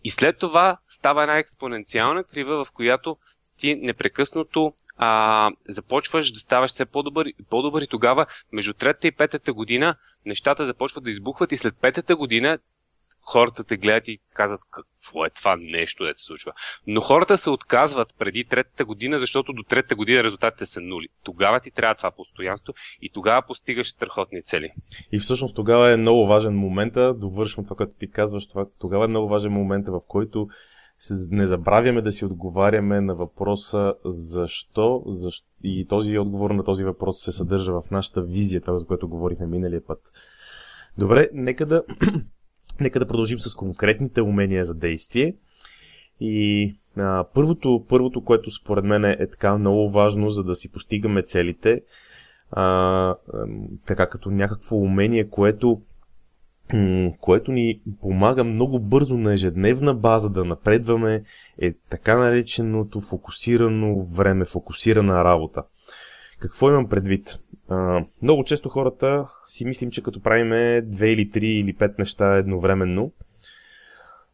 И 0.03 0.09
след 0.09 0.37
това 0.37 0.77
става 0.89 1.21
една 1.21 1.37
експоненциална 1.37 2.23
крива, 2.23 2.65
в 2.65 2.71
която 2.71 3.17
ти 3.57 3.75
непрекъснато 3.75 4.73
а, 4.97 5.51
започваш 5.67 6.31
да 6.31 6.39
ставаш 6.39 6.71
все 6.71 6.85
по-добър, 6.85 7.27
по-добър 7.49 7.81
и 7.81 7.87
тогава 7.87 8.25
между 8.51 8.73
третата 8.73 9.07
и 9.07 9.11
петата 9.11 9.53
година 9.53 9.95
нещата 10.25 10.65
започват 10.65 11.03
да 11.03 11.09
избухват 11.09 11.51
и 11.51 11.57
след 11.57 11.75
петата 11.81 12.15
година 12.15 12.59
хората 13.27 13.63
те 13.63 13.77
гледат 13.77 14.07
и 14.07 14.19
казват 14.33 14.59
какво 14.71 15.25
е 15.25 15.29
това 15.29 15.55
нещо 15.55 16.05
да 16.05 16.15
се 16.15 16.23
случва. 16.23 16.51
Но 16.87 17.01
хората 17.01 17.37
се 17.37 17.49
отказват 17.49 18.13
преди 18.19 18.43
третата 18.43 18.85
година, 18.85 19.19
защото 19.19 19.53
до 19.53 19.63
третата 19.63 19.95
година 19.95 20.23
резултатите 20.23 20.65
са 20.65 20.81
нули. 20.81 21.07
Тогава 21.23 21.59
ти 21.59 21.71
трябва 21.71 21.95
това 21.95 22.11
постоянство 22.11 22.73
и 23.01 23.09
тогава 23.09 23.41
постигаш 23.47 23.89
страхотни 23.89 24.41
цели. 24.41 24.71
И 25.11 25.19
всъщност 25.19 25.55
тогава 25.55 25.91
е 25.91 25.97
много 25.97 26.27
важен 26.27 26.55
момент, 26.55 26.93
довършвам 26.93 27.65
това, 27.65 27.75
което 27.75 27.93
ти 27.99 28.11
казваш, 28.11 28.47
това, 28.47 28.65
тогава 28.79 29.05
е 29.05 29.07
много 29.07 29.27
важен 29.27 29.51
момент, 29.51 29.87
в 29.87 30.01
който 30.07 30.47
не 31.31 31.47
забравяме 31.47 32.01
да 32.01 32.11
си 32.11 32.25
отговаряме 32.25 33.01
на 33.01 33.15
въпроса 33.15 33.93
защо, 34.05 35.03
защо 35.07 35.47
и 35.63 35.87
този 35.87 36.17
отговор 36.17 36.51
на 36.51 36.63
този 36.63 36.83
въпрос 36.83 37.21
се 37.21 37.31
съдържа 37.31 37.73
в 37.73 37.91
нашата 37.91 38.21
визия, 38.21 38.61
това, 38.61 38.79
за 38.79 38.85
което 38.85 39.09
говорихме 39.09 39.47
миналия 39.47 39.85
път. 39.85 39.99
Добре, 40.97 41.29
нека 41.33 41.65
да 41.65 41.83
Нека 42.79 42.99
да 42.99 43.07
продължим 43.07 43.39
с 43.39 43.55
конкретните 43.55 44.21
умения 44.21 44.65
за 44.65 44.73
действие. 44.73 45.35
И 46.19 46.75
а, 46.97 47.25
първото, 47.33 47.85
първото, 47.89 48.23
което 48.23 48.51
според 48.51 48.85
мен 48.85 49.05
е 49.05 49.27
така 49.31 49.57
много 49.57 49.89
важно, 49.89 50.29
за 50.29 50.43
да 50.43 50.55
си 50.55 50.71
постигаме 50.71 51.23
целите, 51.23 51.81
а, 52.51 53.15
така 53.85 54.09
като 54.09 54.31
някакво 54.31 54.75
умение, 54.75 55.29
което, 55.29 55.81
което 57.19 57.51
ни 57.51 57.79
помага 58.01 58.43
много 58.43 58.79
бързо 58.79 59.17
на 59.17 59.33
ежедневна 59.33 59.93
база 59.93 60.29
да 60.29 60.45
напредваме, 60.45 61.23
е 61.57 61.73
така 61.89 62.17
нареченото 62.17 63.01
фокусирано 63.01 64.03
време, 64.03 64.45
фокусирана 64.45 65.23
работа. 65.23 65.63
Какво 66.39 66.69
имам 66.69 66.89
предвид? 66.89 67.39
Много 68.21 68.43
често 68.43 68.69
хората 68.69 69.27
си 69.45 69.65
мислим, 69.65 69.91
че 69.91 70.03
като 70.03 70.21
правиме 70.21 70.81
две 70.81 71.11
или 71.11 71.29
три 71.29 71.47
или 71.47 71.73
пет 71.73 71.99
неща 71.99 72.35
едновременно, 72.35 73.11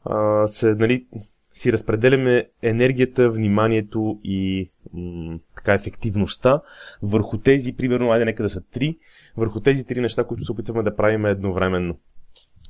а, 0.05 0.47
се, 0.47 0.75
нали, 0.75 1.05
си 1.53 1.73
разпределяме 1.73 2.47
енергията, 2.61 3.29
вниманието 3.29 4.19
и 4.23 4.69
м- 4.93 5.39
така 5.55 5.73
ефективността 5.73 6.61
върху 7.01 7.37
тези, 7.37 7.73
примерно, 7.73 8.11
айде 8.11 8.25
нека 8.25 8.43
да 8.43 8.49
са 8.49 8.61
три, 8.61 8.97
върху 9.37 9.59
тези 9.59 9.85
три 9.85 10.01
неща, 10.01 10.23
които 10.23 10.45
се 10.45 10.51
опитваме 10.51 10.83
да 10.83 10.95
правим 10.95 11.25
едновременно. 11.25 11.97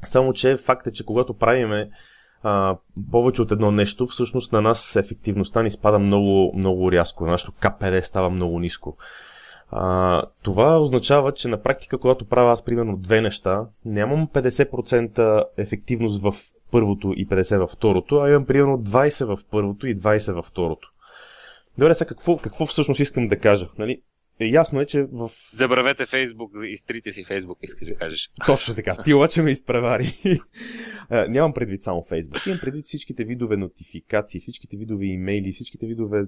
Само, 0.05 0.33
че 0.33 0.57
факт 0.57 0.87
е, 0.87 0.91
че 0.91 1.05
когато 1.05 1.33
правиме 1.33 1.89
а, 2.43 2.77
повече 3.11 3.41
от 3.41 3.51
едно 3.51 3.71
нещо, 3.71 4.05
всъщност 4.05 4.53
на 4.53 4.61
нас 4.61 4.95
ефективността 4.95 5.63
ни 5.63 5.71
спада 5.71 5.99
много, 5.99 6.53
много 6.57 6.91
рязко. 6.91 7.25
Нашето 7.25 7.51
КПД 7.51 8.05
става 8.05 8.29
много 8.29 8.59
ниско. 8.59 8.97
А, 9.75 10.23
това 10.43 10.79
означава, 10.79 11.31
че 11.31 11.47
на 11.47 11.61
практика, 11.61 11.97
когато 11.97 12.25
правя 12.25 12.51
аз 12.51 12.65
примерно 12.65 12.97
две 12.97 13.21
неща, 13.21 13.65
нямам 13.85 14.27
50% 14.27 15.43
ефективност 15.57 16.21
в 16.21 16.33
първото 16.71 17.13
и 17.15 17.27
50% 17.27 17.57
във 17.57 17.71
второто, 17.71 18.15
а 18.15 18.29
имам 18.29 18.45
примерно 18.45 18.77
20% 18.77 19.35
в 19.35 19.45
първото 19.51 19.87
и 19.87 19.97
20% 19.97 20.33
във 20.33 20.45
второто. 20.45 20.89
Добре, 21.77 21.93
сега 21.93 22.07
какво, 22.07 22.37
какво 22.37 22.65
всъщност 22.65 22.99
искам 22.99 23.27
да 23.27 23.39
кажа? 23.39 23.67
Нали? 23.77 24.01
Е, 24.39 24.45
ясно 24.45 24.81
е, 24.81 24.85
че 24.85 25.03
в... 25.11 25.29
Забравете 25.53 26.05
Фейсбук, 26.05 26.51
изтрите 26.65 27.13
си 27.13 27.23
Фейсбук, 27.23 27.57
искаш 27.61 27.87
да 27.87 27.95
кажеш. 27.95 28.29
Точно 28.45 28.75
така. 28.75 29.03
Ти 29.03 29.13
обаче 29.13 29.41
ме 29.41 29.51
изпревари. 29.51 30.13
Нямам 31.29 31.53
предвид 31.53 31.83
само 31.83 32.03
Фейсбук. 32.03 32.45
Имам 32.45 32.59
предвид 32.59 32.85
всичките 32.85 33.23
видове 33.23 33.57
нотификации, 33.57 34.41
всичките 34.41 34.77
видове 34.77 35.05
имейли, 35.05 35.51
всичките 35.51 35.85
видове 35.85 36.25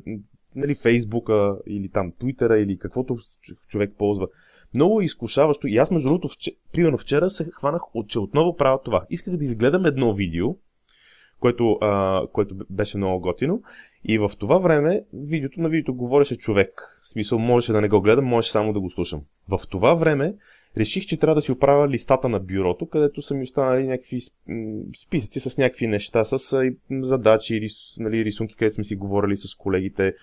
нали, 0.56 0.76
Фейсбука 0.76 1.58
или 1.68 1.90
там 1.90 2.12
Твитъра 2.20 2.60
или 2.60 2.78
каквото 2.78 3.18
човек 3.68 3.92
ползва. 3.98 4.28
Много 4.74 5.02
е 5.02 5.06
изкушаващо. 5.06 5.68
И 5.68 5.78
аз, 5.78 5.92
между 5.92 6.08
другото, 6.08 6.28
вче... 6.28 6.56
примерно 6.74 6.98
вчера 6.98 7.30
се 7.30 7.50
хванах, 7.52 7.82
че 8.08 8.20
отново 8.20 8.56
правя 8.56 8.82
това. 8.86 9.06
Исках 9.10 9.38
да 9.38 9.44
изгледам 9.44 9.86
едно 9.86 10.14
видео, 10.14 10.56
което, 11.46 11.78
а, 11.82 12.22
което 12.34 12.56
беше 12.70 12.98
много 12.98 13.20
готино. 13.20 13.62
И 14.06 14.18
в 14.18 14.32
това 14.40 14.58
време 14.58 15.04
видеото 15.14 15.62
на 15.62 15.70
видеото 15.70 15.94
говореше 15.94 16.38
човек. 16.38 17.00
В 17.04 17.08
смисъл, 17.10 17.40
можеше 17.40 17.72
да 17.72 17.82
не 17.82 17.90
го 17.90 18.02
гледам, 18.02 18.26
можеше 18.26 18.52
само 18.52 18.74
да 18.74 18.80
го 18.80 18.90
слушам. 18.90 19.22
В 19.50 19.60
това 19.70 19.94
време 19.94 20.36
реших, 20.78 21.06
че 21.06 21.18
трябва 21.18 21.36
да 21.36 21.42
си 21.42 21.52
оправя 21.52 21.90
листата 21.90 22.30
на 22.30 22.40
бюрото, 22.40 22.90
където 22.90 23.22
са 23.22 23.36
ми 23.36 23.44
останали 23.44 23.88
някакви 23.88 24.20
списъци 24.98 25.40
с 25.40 25.58
някакви 25.58 25.88
неща, 25.88 26.24
с 26.24 26.62
задачи, 27.02 27.62
рис, 27.62 27.96
нали, 27.98 28.26
рисунки, 28.26 28.56
където 28.56 28.76
сме 28.76 28.84
си 28.84 28.96
говорили 28.96 29.38
с 29.38 29.56
колегите, 29.56 30.14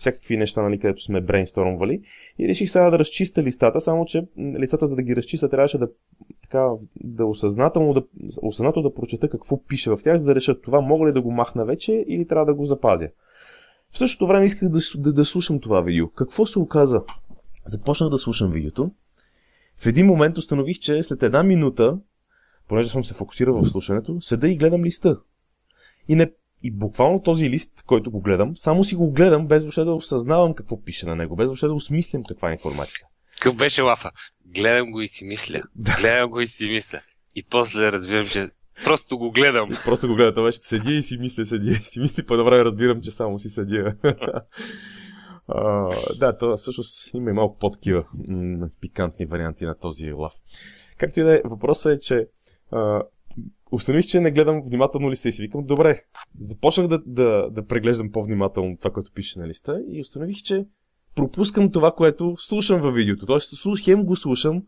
всякакви 0.00 0.36
неща, 0.36 0.62
нали, 0.62 0.78
където 0.78 1.02
сме 1.02 1.20
брейнстормвали. 1.20 2.02
И 2.38 2.48
реших 2.48 2.70
сега 2.70 2.90
да 2.90 2.98
разчиста 2.98 3.42
листата, 3.42 3.80
само 3.80 4.04
че 4.04 4.26
листата, 4.38 4.86
за 4.86 4.96
да 4.96 5.02
ги 5.02 5.16
разчиста, 5.16 5.48
трябваше 5.48 5.78
да, 5.78 5.88
така, 6.42 6.68
да 7.00 7.26
осъзнателно 7.26 7.92
да, 7.92 8.02
осъзнато 8.42 8.82
да 8.82 8.94
прочета 8.94 9.28
какво 9.28 9.64
пише 9.64 9.90
в 9.90 9.98
тях, 10.04 10.16
за 10.16 10.24
да 10.24 10.34
реша 10.34 10.60
това 10.60 10.80
мога 10.80 11.08
ли 11.08 11.12
да 11.12 11.22
го 11.22 11.30
махна 11.30 11.64
вече 11.64 12.04
или 12.08 12.26
трябва 12.26 12.46
да 12.46 12.54
го 12.54 12.64
запазя. 12.64 13.08
В 13.90 13.98
същото 13.98 14.26
време 14.26 14.44
исках 14.44 14.68
да, 14.68 14.78
да, 14.96 15.12
да 15.12 15.24
слушам 15.24 15.60
това 15.60 15.80
видео. 15.80 16.10
Какво 16.10 16.46
се 16.46 16.58
оказа? 16.58 17.02
Започнах 17.64 18.10
да 18.10 18.18
слушам 18.18 18.50
видеото. 18.50 18.90
В 19.76 19.86
един 19.86 20.06
момент 20.06 20.38
установих, 20.38 20.78
че 20.78 21.02
след 21.02 21.22
една 21.22 21.42
минута, 21.42 21.98
понеже 22.68 22.88
съм 22.88 23.04
се 23.04 23.14
фокусирал 23.14 23.62
в 23.62 23.68
слушането, 23.68 24.20
седа 24.20 24.48
и 24.48 24.56
гледам 24.56 24.84
листа. 24.84 25.20
И, 26.08 26.14
не, 26.14 26.32
и 26.62 26.70
буквално 26.70 27.22
този 27.22 27.50
лист, 27.50 27.82
който 27.86 28.10
го 28.10 28.20
гледам, 28.20 28.56
само 28.56 28.84
си 28.84 28.94
го 28.94 29.10
гледам, 29.10 29.46
без 29.46 29.62
въобще 29.62 29.84
да 29.84 29.92
осъзнавам 29.92 30.54
какво 30.54 30.82
пише 30.82 31.06
на 31.06 31.16
него, 31.16 31.36
без 31.36 31.46
въобще 31.46 31.66
да 31.66 31.74
осмислям 31.74 32.22
каква 32.28 32.48
е 32.48 32.52
информацията. 32.52 33.06
Какъв 33.40 33.56
беше 33.56 33.82
лафа? 33.82 34.10
Гледам 34.46 34.90
го 34.90 35.00
и 35.00 35.08
си 35.08 35.24
мисля. 35.24 35.62
Гледам 36.00 36.30
го 36.30 36.40
и 36.40 36.46
си 36.46 36.68
мисля. 36.68 37.00
И 37.34 37.42
после 37.50 37.92
разбирам, 37.92 38.26
че 38.26 38.50
Просто 38.84 39.18
го 39.18 39.30
гледам. 39.30 39.68
Просто 39.84 40.08
го 40.08 40.14
гледам. 40.14 40.34
Това 40.34 40.46
беше 40.46 40.58
седя 40.58 40.92
и 40.92 41.02
си 41.02 41.18
мисля, 41.18 41.44
седя 41.44 41.70
и 41.70 41.74
си 41.74 42.00
мисля. 42.00 42.22
По 42.22 42.44
време 42.44 42.64
разбирам, 42.64 43.00
че 43.00 43.10
само 43.10 43.38
си 43.38 43.48
седя. 43.48 43.94
uh, 45.48 46.18
да, 46.18 46.38
това 46.38 46.56
всъщност 46.56 47.14
има 47.14 47.30
и 47.30 47.32
малко 47.32 47.58
по-такива 47.58 48.04
пикантни 48.80 49.26
варианти 49.26 49.64
на 49.64 49.78
този 49.78 50.12
лав. 50.12 50.32
Както 50.98 51.20
и 51.20 51.22
да 51.22 51.34
е, 51.34 51.40
въпросът 51.44 51.96
е, 51.96 52.00
че 52.00 52.26
uh, 52.72 53.02
установих, 53.72 54.06
че 54.06 54.20
не 54.20 54.30
гледам 54.30 54.62
внимателно 54.62 55.10
листа 55.10 55.28
и 55.28 55.32
си 55.32 55.42
викам, 55.42 55.64
добре, 55.64 56.02
започнах 56.38 56.86
да, 56.86 57.02
да, 57.06 57.50
да 57.50 57.66
преглеждам 57.66 58.12
по-внимателно 58.12 58.76
това, 58.76 58.90
което 58.90 59.12
пише 59.12 59.38
на 59.38 59.48
листа 59.48 59.82
и 59.90 60.00
установих, 60.00 60.36
че 60.36 60.64
пропускам 61.14 61.72
това, 61.72 61.92
което 61.92 62.34
слушам 62.38 62.80
във 62.80 62.94
видеото. 62.94 63.26
Тоест, 63.26 63.54
хем 63.84 64.04
го 64.04 64.16
слушам, 64.16 64.62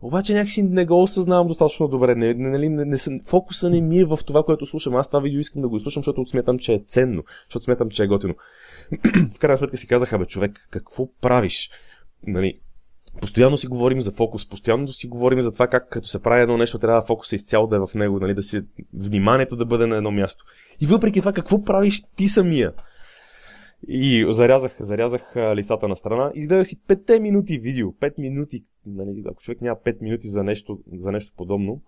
обаче 0.00 0.34
някакси 0.34 0.62
не 0.62 0.86
го 0.86 1.02
осъзнавам 1.02 1.48
достатъчно 1.48 1.88
добре. 1.88 2.14
Не, 2.14 2.34
не, 2.34 2.58
не, 2.58 2.68
не, 2.68 2.84
не, 2.84 2.96
фокуса 3.26 3.70
не 3.70 3.80
ми 3.80 3.98
е 3.98 4.04
в 4.04 4.18
това, 4.26 4.42
което 4.42 4.66
слушам. 4.66 4.96
Аз 4.96 5.08
това 5.08 5.20
видео 5.20 5.40
искам 5.40 5.62
да 5.62 5.68
го 5.68 5.76
изслушам, 5.76 6.00
защото 6.00 6.26
смятам, 6.26 6.58
че 6.58 6.72
е 6.72 6.82
ценно, 6.86 7.24
защото 7.48 7.64
смятам, 7.64 7.90
че 7.90 8.04
е 8.04 8.06
готино. 8.06 8.34
в 9.34 9.38
крайна 9.38 9.58
сметка 9.58 9.76
си 9.76 9.86
казаха, 9.86 10.18
бе, 10.18 10.26
човек, 10.26 10.68
какво 10.70 11.08
правиш? 11.20 11.70
Нали, 12.26 12.60
постоянно 13.20 13.56
си 13.56 13.66
говорим 13.66 14.00
за 14.00 14.12
фокус, 14.12 14.48
постоянно 14.48 14.88
си 14.88 15.06
говорим 15.06 15.40
за 15.40 15.52
това 15.52 15.66
как 15.66 15.88
като 15.88 16.08
се 16.08 16.22
прави 16.22 16.42
едно 16.42 16.56
нещо, 16.56 16.78
трябва 16.78 17.02
фокуса 17.02 17.36
изцяло 17.36 17.66
да 17.66 17.76
е 17.76 17.78
в 17.78 17.94
него, 17.94 18.20
нали, 18.20 18.34
да 18.34 18.42
си 18.42 18.62
вниманието 18.94 19.56
да 19.56 19.66
бъде 19.66 19.86
на 19.86 19.96
едно 19.96 20.10
място. 20.10 20.44
И 20.80 20.86
въпреки 20.86 21.20
това, 21.20 21.32
какво 21.32 21.64
правиш 21.64 22.02
ти 22.16 22.28
самия? 22.28 22.72
И 23.88 24.26
зарязах, 24.28 24.76
зарязах 24.80 25.36
листата 25.36 25.88
на 25.88 25.96
страна. 25.96 26.32
Изгледах 26.34 26.66
си 26.66 26.80
5 26.88 27.18
минути 27.18 27.58
видео. 27.58 27.92
5 27.92 28.18
минути. 28.18 28.64
Нали, 28.86 29.22
ако 29.26 29.42
човек 29.42 29.60
няма 29.60 29.76
5 29.86 30.02
минути 30.02 30.28
за 30.28 30.44
нещо, 30.44 30.80
за 30.96 31.12
нещо 31.12 31.32
подобно, 31.36 31.82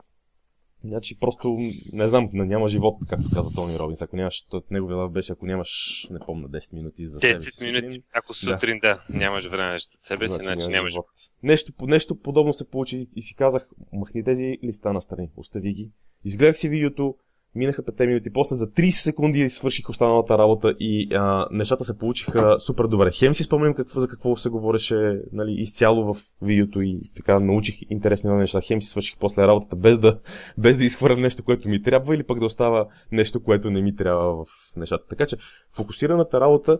Значи 0.85 1.19
просто, 1.19 1.57
не 1.93 2.07
знам, 2.07 2.29
няма 2.33 2.69
живот, 2.69 2.95
както 3.11 3.25
каза 3.35 3.55
Тони 3.55 3.79
Робинс. 3.79 4.03
Ако 4.03 4.17
нямаш, 4.17 4.45
от 4.53 4.71
неговия 4.71 4.97
лав 4.97 5.13
беше, 5.13 5.33
ако 5.33 5.47
нямаш, 5.47 6.07
не 6.11 6.19
помня, 6.19 6.49
10 6.49 6.75
минути 6.75 7.07
за 7.07 7.21
себе 7.21 7.35
10 7.35 7.63
минути, 7.63 8.03
ако 8.13 8.35
сутрин 8.35 8.79
да. 8.79 8.95
да, 8.95 9.19
нямаш 9.19 9.47
време 9.47 9.79
за 9.79 9.99
себе 10.01 10.29
си, 10.29 10.35
значи, 10.35 10.45
значи 10.45 10.73
нямаш 10.73 10.93
живот. 10.93 11.07
Нещо, 11.43 11.73
нещо 11.81 12.21
подобно 12.21 12.53
се 12.53 12.71
получи 12.71 13.09
и 13.17 13.23
си 13.23 13.35
казах, 13.35 13.69
махни 13.93 14.25
тези 14.25 14.59
листа 14.65 14.93
на 14.93 15.01
страни, 15.01 15.31
остави 15.37 15.73
ги. 15.73 15.91
Изгледах 16.25 16.59
си 16.59 16.69
видеото, 16.69 17.15
Минаха 17.55 17.83
5 17.83 18.07
минути, 18.07 18.33
после 18.33 18.57
за 18.57 18.67
30 18.67 18.91
секунди 18.91 19.51
свърших 19.51 19.89
останалата 19.89 20.39
работа 20.39 20.75
и 20.81 21.15
а, 21.15 21.49
нещата 21.51 21.85
се 21.85 21.99
получиха 21.99 22.57
супер 22.61 22.85
добре. 22.85 23.11
Хем 23.15 23.35
си 23.35 23.43
спомням 23.43 23.75
какво, 23.75 24.01
за 24.01 24.09
какво 24.09 24.37
се 24.37 24.49
говореше 24.49 25.21
нали, 25.33 25.53
изцяло 25.53 26.15
в 26.15 26.21
видеото 26.43 26.81
и 26.81 27.01
така 27.17 27.41
научих 27.41 27.77
интересни 27.91 28.31
неща. 28.31 28.61
Хем 28.65 28.83
си 28.83 28.89
свърших 28.89 29.19
после 29.19 29.47
работата 29.47 29.77
без 29.77 29.99
да, 29.99 30.19
без 30.59 30.77
да 30.77 30.85
изхвърлям 30.85 31.21
нещо, 31.21 31.45
което 31.45 31.69
ми 31.69 31.83
трябва 31.83 32.15
или 32.15 32.23
пък 32.23 32.39
да 32.39 32.47
остава 32.47 32.87
нещо, 33.13 33.43
което 33.43 33.71
не 33.71 33.83
ми 33.83 33.97
трябва 33.97 34.45
в 34.45 34.49
нещата. 34.77 35.05
Така 35.09 35.27
че 35.27 35.37
фокусираната 35.73 36.41
работа 36.41 36.79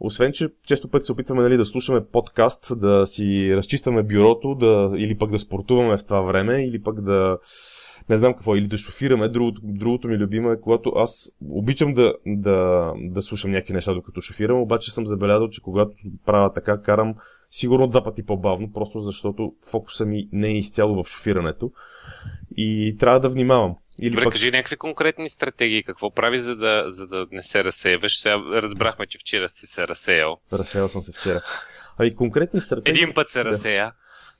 освен, 0.00 0.32
че 0.32 0.48
често 0.66 0.88
пъти 0.88 1.06
се 1.06 1.12
опитваме 1.12 1.42
нали, 1.42 1.56
да 1.56 1.64
слушаме 1.64 2.04
подкаст, 2.04 2.80
да 2.80 3.06
си 3.06 3.56
разчистваме 3.56 4.02
бюрото, 4.02 4.54
да, 4.54 4.92
или 4.96 5.18
пък 5.18 5.30
да 5.30 5.38
спортуваме 5.38 5.98
в 5.98 6.04
това 6.04 6.20
време, 6.20 6.64
или 6.64 6.82
пък 6.82 7.00
да 7.00 7.38
не 8.10 8.16
знам 8.16 8.34
какво, 8.34 8.56
или 8.56 8.66
да 8.66 8.76
шофираме. 8.76 9.28
Другото, 9.28 9.60
другото 9.64 10.08
ми 10.08 10.18
любимо 10.18 10.50
е, 10.50 10.60
когато 10.60 10.92
аз 10.96 11.32
обичам 11.50 11.94
да, 11.94 12.14
да, 12.26 12.92
да 12.96 13.22
слушам 13.22 13.50
някакви 13.50 13.74
неща, 13.74 13.94
докато 13.94 14.20
шофирам, 14.20 14.60
обаче 14.60 14.92
съм 14.92 15.06
забелязал, 15.06 15.48
че 15.50 15.60
когато 15.60 15.92
правя 16.26 16.52
така, 16.52 16.82
карам 16.82 17.14
сигурно 17.50 17.86
два 17.86 18.02
пъти 18.02 18.26
по-бавно, 18.26 18.72
просто 18.72 19.00
защото 19.00 19.54
фокуса 19.70 20.06
ми 20.06 20.28
не 20.32 20.48
е 20.48 20.58
изцяло 20.58 21.02
в 21.02 21.08
шофирането 21.08 21.72
и 22.56 22.96
трябва 23.00 23.20
да 23.20 23.28
внимавам. 23.28 23.76
Или 24.02 24.10
Добре, 24.10 24.24
пък... 24.24 24.32
кажи 24.32 24.50
някакви 24.50 24.76
конкретни 24.76 25.28
стратегии. 25.28 25.82
Какво 25.82 26.10
прави, 26.10 26.38
за 26.38 26.56
да, 26.56 26.84
за 26.88 27.06
да 27.06 27.26
не 27.32 27.42
се 27.42 27.64
разсеяваш? 27.64 28.18
Сега 28.18 28.38
разбрахме, 28.38 29.06
че 29.06 29.18
вчера 29.18 29.48
си 29.48 29.66
се 29.66 29.88
разсеял. 29.88 30.36
Разсеял 30.52 30.88
съм 30.88 31.02
се 31.02 31.12
вчера. 31.12 31.42
А 31.98 32.06
и 32.06 32.14
конкретни 32.14 32.60
стратегии... 32.60 33.02
Един 33.02 33.14
път 33.14 33.28
се 33.28 33.44
разсея. 33.44 33.84
Да. 33.84 33.92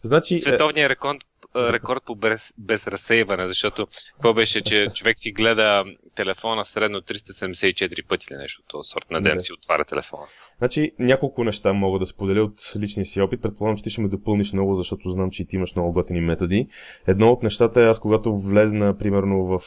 Значи, 0.02 0.38
Световният 0.38 0.90
рекорд, 0.90 1.18
рекорд 1.56 2.02
по 2.06 2.14
без, 2.14 2.54
без 2.58 2.86
разсейване, 2.86 3.48
защото 3.48 3.86
какво 4.12 4.34
беше, 4.34 4.60
че 4.60 4.86
човек 4.94 5.18
си 5.18 5.32
гледа 5.32 5.84
телефона 6.16 6.64
средно 6.64 6.98
374 7.00 8.06
пъти 8.06 8.26
или 8.30 8.38
нещо 8.38 8.62
от 8.62 8.68
този 8.68 8.88
сорт 8.88 9.10
на 9.10 9.20
ден 9.20 9.32
не. 9.32 9.38
си 9.38 9.52
отваря 9.52 9.84
телефона. 9.84 10.22
Значи 10.58 10.92
няколко 10.98 11.44
неща 11.44 11.72
мога 11.72 11.98
да 11.98 12.06
споделя 12.06 12.42
от 12.42 12.72
личния 12.76 13.06
си 13.06 13.20
опит. 13.20 13.42
Предполагам, 13.42 13.76
че 13.76 13.82
ти 13.82 13.90
ще 13.90 14.00
ме 14.00 14.08
допълниш 14.08 14.52
много, 14.52 14.74
защото 14.74 15.10
знам, 15.10 15.30
че 15.30 15.42
и 15.42 15.46
ти 15.46 15.56
имаш 15.56 15.74
много 15.76 15.92
готини 15.92 16.20
методи. 16.20 16.68
Едно 17.06 17.32
от 17.32 17.42
нещата 17.42 17.80
е 17.80 17.86
аз, 17.86 17.98
когато 17.98 18.38
влезна, 18.38 18.98
примерно, 18.98 19.44
в, 19.44 19.62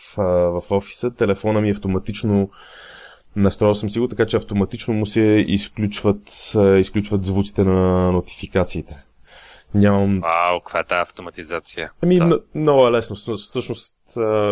в 0.62 0.72
офиса, 0.72 1.16
телефона 1.16 1.62
ми 1.62 1.70
автоматично 1.70 2.50
Настроил 3.36 3.76
съм 3.76 3.90
си 3.90 4.00
го, 4.00 4.08
така 4.08 4.26
че 4.26 4.38
автоматично 4.38 4.94
му 4.94 5.06
се 5.06 5.46
изключват, 5.48 6.56
изключват 6.80 7.26
звуците 7.26 7.64
на 7.64 8.12
нотификациите. 8.12 9.04
Нямам... 9.74 10.20
Вау, 10.20 10.60
каква 10.60 10.80
е 10.80 10.84
тази 10.84 11.02
автоматизация? 11.02 11.92
Ами, 12.04 12.20
да. 12.20 12.40
много 12.56 12.88
е 12.88 12.92
лесно. 12.92 13.16
Всъщност 13.36 13.98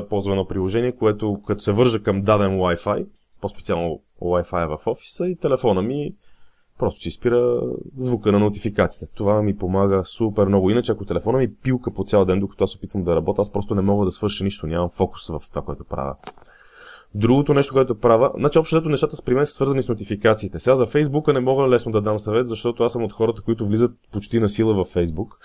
ползвам 0.10 0.34
едно 0.34 0.48
приложение, 0.48 0.96
което 0.96 1.42
като 1.48 1.62
се 1.62 1.72
вържа 1.72 2.04
към 2.04 2.22
даден 2.22 2.58
Wi-Fi, 2.58 3.08
по-специално 3.42 4.02
Wi-Fi 4.22 4.78
в 4.78 4.88
офиса 4.88 5.28
и 5.28 5.36
телефона 5.36 5.82
ми 5.82 6.14
просто 6.80 7.00
си 7.00 7.12
спира 7.12 7.62
звука 7.98 8.32
на 8.32 8.40
нотификациите. 8.40 9.14
Това 9.16 9.42
ми 9.42 9.58
помага 9.58 10.06
супер 10.06 10.46
много. 10.48 10.70
Иначе 10.70 10.92
ако 10.92 11.06
телефона 11.06 11.38
ми 11.38 11.56
пилка 11.56 11.94
по 11.94 12.04
цял 12.04 12.26
ден, 12.26 12.40
докато 12.40 12.64
аз 12.64 12.76
опитвам 12.76 13.04
да 13.04 13.16
работя, 13.16 13.42
аз 13.42 13.52
просто 13.52 13.76
не 13.76 13.82
мога 13.82 14.06
да 14.06 14.12
свърша 14.12 14.44
нищо, 14.44 14.68
нямам 14.68 14.90
фокус 14.90 15.28
в 15.28 15.42
това, 15.50 15.62
което 15.62 15.84
правя. 15.84 16.16
Другото 17.16 17.54
нещо, 17.54 17.74
което 17.74 18.00
правя, 18.00 18.32
значи 18.38 18.60
общо 18.60 18.82
нещата 18.82 19.16
с 19.16 19.22
при 19.22 19.34
мен 19.34 19.46
са 19.46 19.54
свързани 19.54 19.84
с 19.84 19.90
нотификациите. 19.90 20.60
Сега 20.60 20.76
за 20.76 20.86
Фейсбука 20.86 21.34
не 21.34 21.40
мога 21.40 21.68
лесно 21.68 21.92
да 21.92 22.02
дам 22.02 22.20
съвет, 22.20 22.48
защото 22.48 22.84
аз 22.84 22.92
съм 22.92 23.04
от 23.04 23.14
хората, 23.14 23.42
които 23.42 23.68
влизат 23.68 23.92
почти 24.12 24.40
на 24.40 24.50
сила 24.50 24.74
в 24.74 24.86
Фейсбук. 24.86 25.40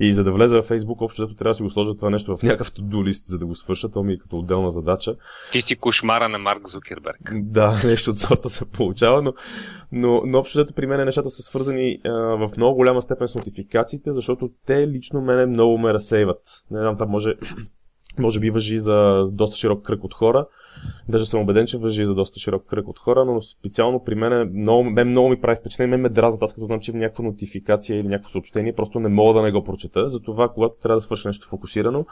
И 0.00 0.12
за 0.12 0.24
да 0.24 0.32
влезе 0.32 0.56
в 0.56 0.62
Фейсбук, 0.62 1.00
общо 1.00 1.34
трябва 1.34 1.50
да 1.50 1.54
си 1.54 1.62
го 1.62 1.70
сложа 1.70 1.94
това 1.94 2.10
нещо 2.10 2.36
в 2.36 2.42
някакъв 2.42 2.72
to 2.72 3.04
лист, 3.04 3.26
за 3.26 3.38
да 3.38 3.46
го 3.46 3.54
свърша. 3.54 3.90
То 3.90 4.02
ми 4.02 4.12
е 4.12 4.18
като 4.18 4.38
отделна 4.38 4.70
задача. 4.70 5.16
Ти 5.52 5.60
си 5.60 5.76
кошмара 5.76 6.28
на 6.28 6.38
Марк 6.38 6.68
Зукерберг. 6.68 7.34
Да, 7.34 7.80
нещо 7.84 8.10
от 8.10 8.18
сорта 8.18 8.48
се 8.48 8.64
получава, 8.64 9.22
но, 9.22 9.32
но, 9.92 10.22
но 10.24 10.38
общо 10.38 10.66
при 10.76 10.86
мен 10.86 11.04
нещата 11.04 11.30
са 11.30 11.42
свързани 11.42 12.00
а, 12.04 12.10
в 12.10 12.50
много 12.56 12.76
голяма 12.76 13.02
степен 13.02 13.28
с 13.28 13.34
нотификациите, 13.34 14.12
защото 14.12 14.50
те 14.66 14.88
лично 14.88 15.20
мене 15.20 15.46
много 15.46 15.78
ме 15.78 15.94
разсейват. 15.94 16.42
Не 16.70 16.80
знам, 16.80 16.96
това 16.96 17.06
може, 17.06 17.34
може 18.18 18.40
би 18.40 18.50
въжи 18.50 18.78
за 18.78 19.24
доста 19.32 19.56
широк 19.56 19.86
кръг 19.86 20.04
от 20.04 20.14
хора 20.14 20.46
Даже 21.08 21.26
съм 21.26 21.40
убеден, 21.40 21.66
че 21.66 21.78
въжи 21.78 22.04
за 22.04 22.14
доста 22.14 22.40
широк 22.40 22.66
кръг 22.66 22.88
от 22.88 22.98
хора, 22.98 23.24
но 23.24 23.42
специално 23.42 24.04
при 24.04 24.14
мен 24.14 24.50
много, 24.54 24.84
мен 24.84 25.08
много 25.08 25.28
ми 25.28 25.40
прави 25.40 25.56
впечатление, 25.60 25.90
мен 25.90 26.00
ме 26.00 26.08
дразнат, 26.08 26.42
аз 26.42 26.54
като 26.54 26.66
знам, 26.66 26.80
че 26.80 26.90
има 26.90 27.00
някаква 27.00 27.24
нотификация 27.24 28.00
или 28.00 28.08
някакво 28.08 28.30
съобщение, 28.30 28.74
просто 28.74 29.00
не 29.00 29.08
мога 29.08 29.34
да 29.34 29.42
не 29.42 29.52
го 29.52 29.64
прочета. 29.64 30.08
Затова, 30.08 30.48
когато 30.48 30.74
трябва 30.82 30.96
да 30.96 31.00
свърша 31.00 31.28
нещо 31.28 31.48
фокусирано, 31.48 32.06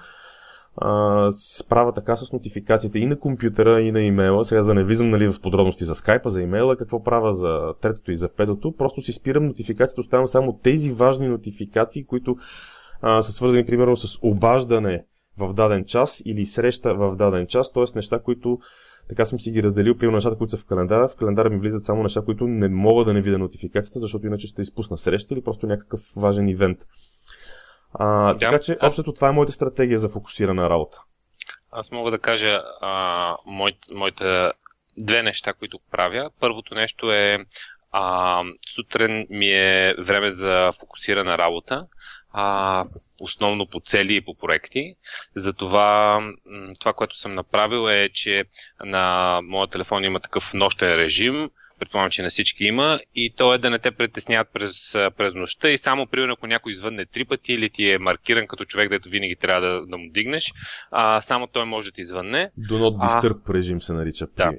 а, 0.77 1.29
справя 1.33 1.93
така 1.93 2.17
с 2.17 2.33
нотификациите 2.33 2.99
и 2.99 3.07
на 3.07 3.19
компютъра, 3.19 3.81
и 3.81 3.93
на 3.93 4.01
имейла. 4.01 4.45
Сега 4.45 4.63
за 4.63 4.69
да 4.69 4.75
не 4.75 4.85
влизам 4.85 5.11
нали, 5.11 5.29
в 5.29 5.41
подробности 5.41 5.85
за 5.85 5.95
скайпа, 5.95 6.31
за 6.31 6.43
имейла, 6.43 6.77
какво 6.77 7.03
правя 7.03 7.33
за 7.33 7.75
третото 7.81 8.13
и 8.13 8.17
за 8.17 8.29
петото, 8.29 8.77
просто 8.77 9.03
си 9.03 9.13
спирам 9.13 9.47
нотификациите, 9.47 10.01
оставям 10.01 10.27
само 10.27 10.59
тези 10.63 10.93
важни 10.93 11.29
нотификации, 11.29 12.07
които 12.07 12.37
а, 13.01 13.23
са 13.23 13.33
свързани 13.33 13.67
примерно 13.67 13.97
с 13.97 14.19
обаждане 14.23 15.05
в 15.39 15.53
даден 15.53 15.85
час 15.85 16.23
или 16.25 16.47
среща 16.47 16.95
в 16.95 17.17
даден 17.17 17.47
час, 17.47 17.73
т.е. 17.73 17.85
неща, 17.95 18.19
които 18.19 18.59
така 19.09 19.25
съм 19.25 19.41
си 19.41 19.51
ги 19.51 19.63
разделил, 19.63 19.99
примерно 19.99 20.17
нещата, 20.17 20.39
които 20.39 20.51
са 20.51 20.57
в 20.57 20.65
календара. 20.65 21.09
В 21.09 21.17
календара 21.17 21.51
ми 21.51 21.59
влизат 21.59 21.85
само 21.85 22.03
неща, 22.03 22.23
които 22.25 22.47
не 22.47 22.69
мога 22.69 23.05
да 23.05 23.15
не 23.15 23.23
видя 23.23 23.39
нотификацията, 23.39 24.01
защото 24.01 24.27
иначе 24.27 24.47
ще 24.47 24.63
изпусна 24.63 24.99
среща 24.99 25.35
или 25.35 25.43
просто 25.43 25.67
някакъв 25.67 26.01
важен 26.17 26.49
ивент. 26.49 26.79
А, 27.93 28.33
да, 28.33 28.39
така 28.39 28.59
че, 28.59 28.77
аз... 28.81 28.97
това 28.97 29.29
е 29.29 29.33
моята 29.33 29.53
стратегия 29.53 29.99
за 29.99 30.09
фокусирана 30.09 30.71
работа. 30.71 31.03
Аз 31.71 31.91
мога 31.91 32.11
да 32.11 32.19
кажа 32.19 32.63
а, 32.81 33.37
мой, 33.47 33.73
моите 33.95 34.53
две 35.03 35.23
неща, 35.23 35.53
които 35.53 35.79
правя. 35.91 36.31
Първото 36.41 36.75
нещо 36.75 37.13
е 37.13 37.39
а, 37.93 38.43
сутрин 38.75 39.27
ми 39.31 39.47
е 39.47 39.95
време 39.99 40.31
за 40.31 40.73
фокусирана 40.81 41.39
работа 41.39 41.87
а, 42.39 42.85
основно 43.21 43.67
по 43.67 43.81
цели 43.81 44.15
и 44.15 44.21
по 44.21 44.35
проекти. 44.35 44.95
Затова 45.35 46.21
това, 46.81 46.93
което 46.93 47.19
съм 47.19 47.35
направил 47.35 47.89
е, 47.89 48.09
че 48.09 48.45
на 48.85 49.41
моя 49.45 49.67
телефон 49.67 50.05
има 50.05 50.21
такъв 50.21 50.55
нощен 50.55 50.95
режим, 50.95 51.51
предполагам, 51.79 52.11
че 52.11 52.23
на 52.23 52.29
всички 52.29 52.65
има, 52.65 53.01
и 53.15 53.35
то 53.37 53.55
е 53.55 53.59
да 53.59 53.71
не 53.71 53.79
те 53.79 53.91
притесняват 53.91 54.49
през, 54.53 54.93
през 54.93 55.35
нощта 55.35 55.71
и 55.71 55.79
само, 55.79 56.07
примерно, 56.07 56.33
ако 56.33 56.47
някой 56.47 56.73
извънне 56.73 57.07
три 57.07 57.25
пъти 57.25 57.53
или 57.53 57.71
ти 57.71 57.91
е 57.91 57.99
маркиран 57.99 58.47
като 58.47 58.65
човек, 58.65 58.91
дето 58.91 59.09
винаги 59.09 59.37
трябва 59.37 59.69
да, 59.69 59.87
да 59.87 59.99
му 59.99 60.11
дигнеш, 60.11 60.53
а, 60.91 61.21
само 61.21 61.47
той 61.47 61.65
може 61.65 61.91
да 61.91 61.95
ти 61.95 62.01
извънне. 62.01 62.51
Do 62.71 62.73
not 62.73 63.07
disturb 63.07 63.41
а, 63.49 63.55
режим 63.55 63.83
се 63.83 63.93
нарича. 63.93 64.27
Да. 64.37 64.53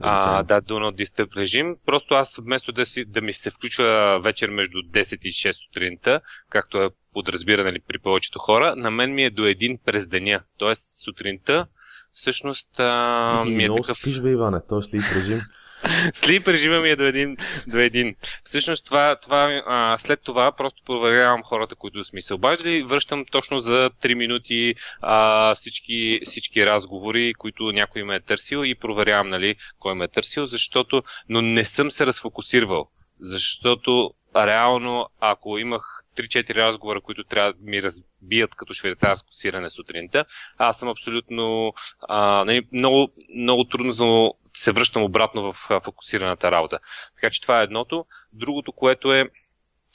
А, 0.00 0.42
да, 0.42 0.62
do 0.62 0.72
not 0.72 1.04
disturb 1.04 1.36
режим. 1.36 1.74
Просто 1.86 2.14
аз 2.14 2.36
вместо 2.42 2.72
да, 2.72 2.86
си, 2.86 3.04
да 3.04 3.20
ми 3.20 3.32
се 3.32 3.50
включва 3.50 4.20
вечер 4.24 4.50
между 4.50 4.78
10 4.78 5.26
и 5.26 5.30
6 5.30 5.66
сутринта, 5.66 6.20
както 6.50 6.82
е 6.82 6.90
подразбиране 7.12 7.72
ли 7.72 7.80
при 7.88 7.98
повечето 7.98 8.38
хора, 8.38 8.74
на 8.76 8.90
мен 8.90 9.14
ми 9.14 9.24
е 9.24 9.30
до 9.30 9.44
един 9.44 9.78
през 9.84 10.06
деня. 10.08 10.42
Тоест 10.58 11.04
сутринта 11.04 11.66
всъщност 12.12 12.80
а, 12.80 13.44
ми 13.46 13.64
е 13.64 13.68
такъв... 13.76 13.98
Спиш, 13.98 14.20
бе, 14.20 14.30
Иване, 14.30 14.60
слип 14.82 15.02
режим. 15.16 15.40
Слип 16.12 16.48
режима 16.48 16.80
ми 16.80 16.88
е 16.88 16.96
до 16.96 17.04
един. 17.04 17.36
До 17.66 17.78
един. 17.78 18.14
Всъщност 18.44 18.84
това, 18.84 19.16
това 19.16 19.62
а, 19.66 19.98
след 19.98 20.20
това 20.22 20.52
просто 20.52 20.82
проверявам 20.86 21.42
хората, 21.42 21.74
които 21.74 22.04
сме 22.04 22.20
се 22.20 22.34
обаждали, 22.34 22.82
връщам 22.82 23.24
точно 23.24 23.58
за 23.58 23.90
3 24.02 24.14
минути 24.14 24.74
а, 25.00 25.54
всички, 25.54 26.20
всички 26.24 26.66
разговори, 26.66 27.34
които 27.34 27.72
някой 27.72 28.02
ме 28.02 28.14
е 28.14 28.20
търсил 28.20 28.64
и 28.64 28.74
проверявам 28.74 29.28
нали, 29.28 29.56
кой 29.78 29.94
ме 29.94 30.04
е 30.04 30.08
търсил, 30.08 30.46
защото, 30.46 31.02
но 31.28 31.42
не 31.42 31.64
съм 31.64 31.90
се 31.90 32.06
разфокусирал, 32.06 32.88
защото 33.20 34.14
реално, 34.36 35.08
ако 35.20 35.58
имах 35.58 35.95
3-4 36.16 36.54
разговора, 36.54 37.00
които 37.00 37.24
трябва 37.24 37.52
да 37.52 37.70
ми 37.70 37.82
разбият 37.82 38.54
като 38.54 38.74
швейцарско 38.74 39.28
сирене 39.30 39.70
сутринта, 39.70 40.24
аз 40.58 40.78
съм 40.78 40.88
абсолютно 40.88 41.72
а, 42.00 42.44
нали, 42.44 42.66
много, 42.72 43.08
много 43.36 43.64
трудно 43.64 44.34
се 44.54 44.72
връщам 44.72 45.02
обратно 45.02 45.52
в 45.52 45.80
фокусираната 45.84 46.50
работа. 46.50 46.78
Така 47.14 47.30
че 47.30 47.40
това 47.42 47.60
е 47.60 47.64
едното. 47.64 48.06
Другото, 48.32 48.72
което 48.72 49.12
е 49.12 49.30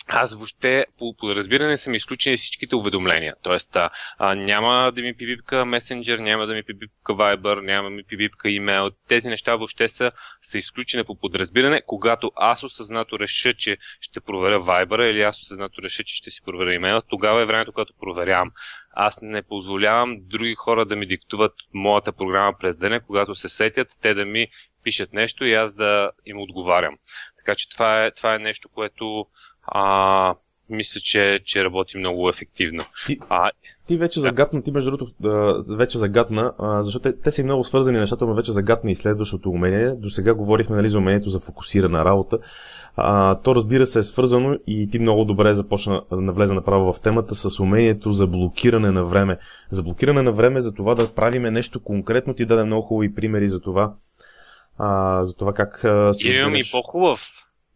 аз 0.08 0.36
въобще 0.36 0.86
по, 0.98 1.16
по 1.18 1.36
разбиране 1.36 1.78
съм 1.78 1.94
изключени 1.94 2.38
всичките 2.38 2.76
уведомления. 2.76 3.36
Тоест, 3.44 3.76
а, 3.76 4.36
няма 4.36 4.92
да 4.96 5.02
ми 5.02 5.14
пибипка 5.14 5.66
месенджер, 5.66 6.20
няма 6.20 6.48
да 6.48 6.54
ми 6.54 6.64
пибипка 6.64 7.14
Viber, 7.14 7.62
няма 7.62 7.90
да 7.90 7.96
ми 7.96 8.04
пибипка 8.04 8.50
имейл. 8.50 8.92
Тези 9.08 9.30
неща 9.30 9.56
въобще 9.56 9.90
са, 9.90 10.12
са 10.42 10.58
изключени 10.58 11.04
по 11.04 11.16
подразбиране. 11.16 11.82
Когато 11.86 12.32
аз 12.36 12.64
осъзнато 12.64 13.20
реша, 13.20 13.54
че 13.54 13.78
ще 14.02 14.22
проверя 14.22 14.60
Viber 14.60 15.12
или 15.12 15.22
аз 15.22 15.42
осъзнато 15.42 15.82
реша, 15.84 16.04
че 16.04 16.16
ще 16.16 16.32
си 16.32 16.42
проверя 16.46 16.74
имейла, 16.74 17.02
тогава 17.02 17.42
е 17.42 17.46
времето, 17.46 17.72
когато 17.72 17.94
проверявам. 18.00 18.52
Аз 18.94 19.20
не 19.22 19.42
позволявам 19.42 20.18
други 20.20 20.56
хора 20.56 20.86
да 20.86 20.96
ми 20.96 21.06
диктуват 21.06 21.54
моята 21.74 22.12
програма 22.12 22.54
през 22.60 22.76
деня, 22.76 23.02
когато 23.02 23.36
се 23.36 23.50
сетят, 23.50 23.88
те 24.02 24.14
да 24.14 24.26
ми 24.26 24.48
пишат 24.84 25.14
нещо 25.14 25.46
и 25.46 25.54
аз 25.54 25.74
да 25.74 26.12
им 26.26 26.40
отговарям. 26.40 26.98
Така 27.38 27.56
че 27.56 27.70
това 27.70 28.06
е, 28.06 28.12
това 28.12 28.36
е 28.36 28.40
нещо, 28.40 28.70
което 28.70 29.26
а, 29.63 30.36
мисля, 30.69 31.02
че, 31.02 31.39
че 31.45 31.63
работи 31.63 31.97
много 31.97 32.30
ефективно. 32.30 32.84
Ти, 33.08 33.19
а, 33.30 33.52
ти 33.88 33.97
вече 33.97 34.19
да. 34.19 34.21
загадна, 34.21 34.63
ти 34.63 34.71
между 34.71 34.91
другото 34.91 35.13
вече 35.78 35.97
загадна, 35.97 36.54
защото 36.60 37.04
те, 37.04 37.19
те 37.19 37.32
са 37.32 37.41
и 37.41 37.43
много 37.43 37.63
свързани 37.63 38.00
нещата, 38.00 38.26
но 38.26 38.34
вече 38.34 38.52
загадна 38.52 38.91
и 38.91 38.95
следващото 38.95 39.50
умение. 39.50 39.91
До 39.91 40.10
сега 40.10 40.34
говорихме 40.34 40.76
нали, 40.76 40.89
за 40.89 40.97
умението 40.97 41.30
за 41.30 41.39
фокусирана 41.39 42.06
работа. 42.06 42.38
А, 42.95 43.36
то 43.36 43.56
разбира 43.56 43.86
се 43.86 44.00
е 44.00 44.04
свързано 44.04 44.58
и 44.67 44.89
ти 44.91 45.00
много 45.00 45.26
добре 45.26 45.54
започна 45.54 46.02
да 46.12 46.21
навлезе 46.21 46.54
направо 46.54 46.93
в 46.93 47.02
темата 47.02 47.36
с 47.36 47.60
умението 47.60 48.12
за 48.12 48.28
блокиране 48.28 48.91
на 48.91 49.04
време. 49.04 49.38
За 49.69 49.84
блокиране 49.84 50.21
на 50.21 50.32
време, 50.32 50.62
за 50.62 50.74
това 50.74 50.95
да 50.95 51.13
правиме 51.13 51.52
нещо 51.52 51.84
конкретно, 51.84 52.34
ти 52.34 52.45
даде 52.45 52.63
много 52.63 52.82
хубави 52.82 53.15
примери 53.15 53.50
за 53.50 53.62
това. 53.62 53.93
А, 54.78 55.24
за 55.26 55.34
това 55.34 55.54
как... 55.54 55.82
Имам 56.24 56.56
и 56.56 56.63
по-хубав. 56.71 57.28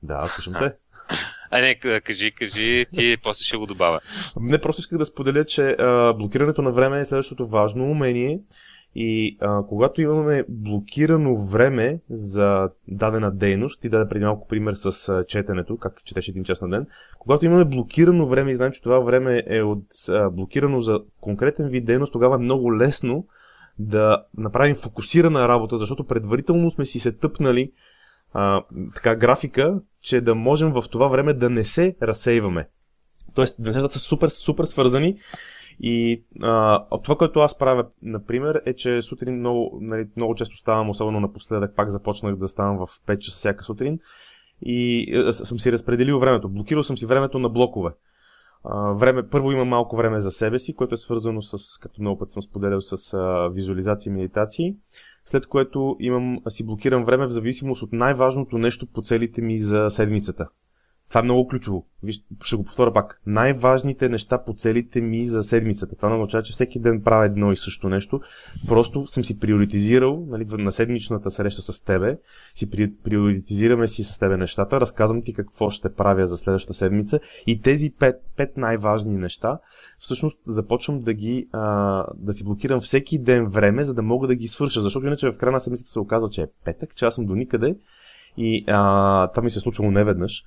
Да, 0.03 0.27
слушам 0.27 0.53
те. 0.53 0.73
А 1.55 1.61
не, 1.61 1.75
кажи, 2.01 2.31
кажи, 2.31 2.85
ти 2.93 3.17
после 3.23 3.43
ще 3.43 3.57
го 3.57 3.65
добавя. 3.65 3.99
Не, 4.39 4.61
просто 4.61 4.79
исках 4.79 4.97
да 4.97 5.05
споделя, 5.05 5.45
че 5.45 5.69
а, 5.69 6.13
блокирането 6.13 6.61
на 6.61 6.71
време 6.71 6.99
е 6.99 7.05
следващото 7.05 7.47
важно 7.47 7.91
умение. 7.91 8.39
И 8.95 9.37
а, 9.41 9.61
когато 9.69 10.01
имаме 10.01 10.43
блокирано 10.49 11.45
време 11.45 11.99
за 12.09 12.69
дадена 12.87 13.31
дейност, 13.31 13.81
ти 13.81 13.89
даде 13.89 14.09
преди 14.09 14.25
малко 14.25 14.47
пример 14.47 14.73
с 14.73 15.09
а, 15.09 15.25
четенето, 15.25 15.77
как 15.77 16.03
четеш 16.03 16.27
един 16.27 16.43
час 16.43 16.61
на 16.61 16.69
ден, 16.69 16.87
когато 17.19 17.45
имаме 17.45 17.65
блокирано 17.65 18.27
време 18.27 18.51
и 18.51 18.55
знаем, 18.55 18.71
че 18.71 18.81
това 18.81 18.99
време 18.99 19.43
е 19.47 19.61
от, 19.61 19.85
а, 20.09 20.29
блокирано 20.29 20.81
за 20.81 20.99
конкретен 21.21 21.69
вид 21.69 21.85
дейност, 21.85 22.13
тогава 22.13 22.35
е 22.35 22.39
много 22.39 22.77
лесно 22.77 23.27
да 23.79 24.25
направим 24.37 24.75
фокусирана 24.75 25.47
работа, 25.47 25.77
защото 25.77 26.07
предварително 26.07 26.71
сме 26.71 26.85
си 26.85 26.99
се 26.99 27.11
тъпнали 27.11 27.71
а, 28.37 28.63
така 28.95 29.15
графика, 29.15 29.79
че 30.01 30.21
да 30.21 30.35
можем 30.35 30.71
в 30.71 30.83
това 30.91 31.07
време 31.07 31.33
да 31.33 31.49
не 31.49 31.65
се 31.65 31.95
разсейваме. 32.01 32.69
Тоест, 33.35 33.59
нещата 33.59 33.93
са 33.93 33.99
супер, 33.99 34.27
супер 34.27 34.65
свързани 34.65 35.17
и 35.79 36.23
а, 36.41 36.83
това, 37.03 37.15
което 37.15 37.39
аз 37.39 37.57
правя, 37.57 37.85
например, 38.01 38.61
е, 38.65 38.73
че 38.73 39.01
сутрин 39.01 39.39
много, 39.39 39.79
нали, 39.81 40.07
много 40.17 40.35
често 40.35 40.57
ставам, 40.57 40.89
особено 40.89 41.19
напоследък, 41.19 41.75
пак 41.75 41.89
започнах 41.89 42.35
да 42.35 42.47
ставам 42.47 42.77
в 42.77 42.87
5 43.07 43.17
часа 43.17 43.37
всяка 43.37 43.63
сутрин 43.63 43.99
и 44.61 45.09
а, 45.15 45.33
съм 45.33 45.59
си 45.59 45.71
разпределил 45.71 46.19
времето. 46.19 46.49
Блокирал 46.49 46.83
съм 46.83 46.97
си 46.97 47.05
времето 47.05 47.39
на 47.39 47.49
блокове. 47.49 47.91
А, 48.63 48.91
време, 48.91 49.29
първо 49.29 49.51
има 49.51 49.65
малко 49.65 49.95
време 49.95 50.19
за 50.19 50.31
себе 50.31 50.59
си, 50.59 50.75
което 50.75 50.93
е 50.93 50.97
свързано 50.97 51.41
с, 51.41 51.79
като 51.79 52.01
много 52.01 52.19
път 52.19 52.31
съм 52.31 52.43
споделял, 52.43 52.81
с 52.81 53.13
а, 53.13 53.49
визуализации 53.53 54.09
и 54.09 54.13
медитации 54.13 54.75
след 55.25 55.47
което 55.47 55.95
имам, 55.99 56.39
си 56.47 56.65
блокирам 56.65 57.05
време 57.05 57.25
в 57.25 57.29
зависимост 57.29 57.83
от 57.83 57.93
най-важното 57.93 58.57
нещо 58.57 58.87
по 58.93 59.01
целите 59.01 59.41
ми 59.41 59.59
за 59.59 59.89
седмицата. 59.89 60.47
Това 61.09 61.19
е 61.19 61.23
много 61.23 61.47
ключово. 61.47 61.85
Виж, 62.03 62.23
ще 62.43 62.55
го 62.55 62.63
повторя 62.63 62.93
пак. 62.93 63.21
Най-важните 63.25 64.09
неща 64.09 64.43
по 64.43 64.53
целите 64.53 65.01
ми 65.01 65.25
за 65.25 65.43
седмицата. 65.43 65.95
Това 65.95 66.13
означава, 66.13 66.43
че 66.43 66.53
всеки 66.53 66.79
ден 66.79 67.01
правя 67.01 67.25
едно 67.25 67.51
и 67.51 67.55
също 67.55 67.89
нещо. 67.89 68.21
Просто 68.67 69.07
съм 69.07 69.25
си 69.25 69.39
приоритизирал 69.39 70.25
нали, 70.29 70.45
на 70.45 70.71
седмичната 70.71 71.31
среща 71.31 71.61
с 71.61 71.83
тебе. 71.83 72.17
Си 72.55 72.69
при, 72.69 72.93
приоритизираме 73.03 73.87
си 73.87 74.03
с 74.03 74.19
тебе 74.19 74.37
нещата. 74.37 74.81
Разказвам 74.81 75.21
ти 75.21 75.33
какво 75.33 75.69
ще 75.69 75.93
правя 75.93 76.27
за 76.27 76.37
следващата 76.37 76.73
седмица. 76.73 77.19
И 77.47 77.61
тези 77.61 77.93
пет, 77.99 78.15
пет 78.37 78.57
най-важни 78.57 79.17
неща 79.17 79.59
всъщност 79.99 80.39
започвам 80.45 81.01
да 81.01 81.13
ги 81.13 81.47
а, 81.51 82.05
да 82.15 82.33
си 82.33 82.43
блокирам 82.43 82.81
всеки 82.81 83.19
ден 83.19 83.49
време, 83.49 83.83
за 83.83 83.93
да 83.93 84.01
мога 84.01 84.27
да 84.27 84.35
ги 84.35 84.47
свърша. 84.47 84.81
Защото 84.81 85.07
иначе 85.07 85.31
в 85.31 85.37
края 85.37 85.51
на 85.51 85.59
седмицата 85.59 85.89
се 85.89 85.99
оказва, 85.99 86.29
че 86.29 86.41
е 86.41 86.47
петък, 86.65 86.95
че 86.95 87.05
аз 87.05 87.15
съм 87.15 87.25
до 87.25 87.35
никъде. 87.35 87.75
И 88.37 88.65
а, 88.67 89.27
това 89.27 89.43
ми 89.43 89.49
се 89.49 89.59
е 89.59 89.61
случвало 89.61 89.91
неведнъж. 89.91 90.43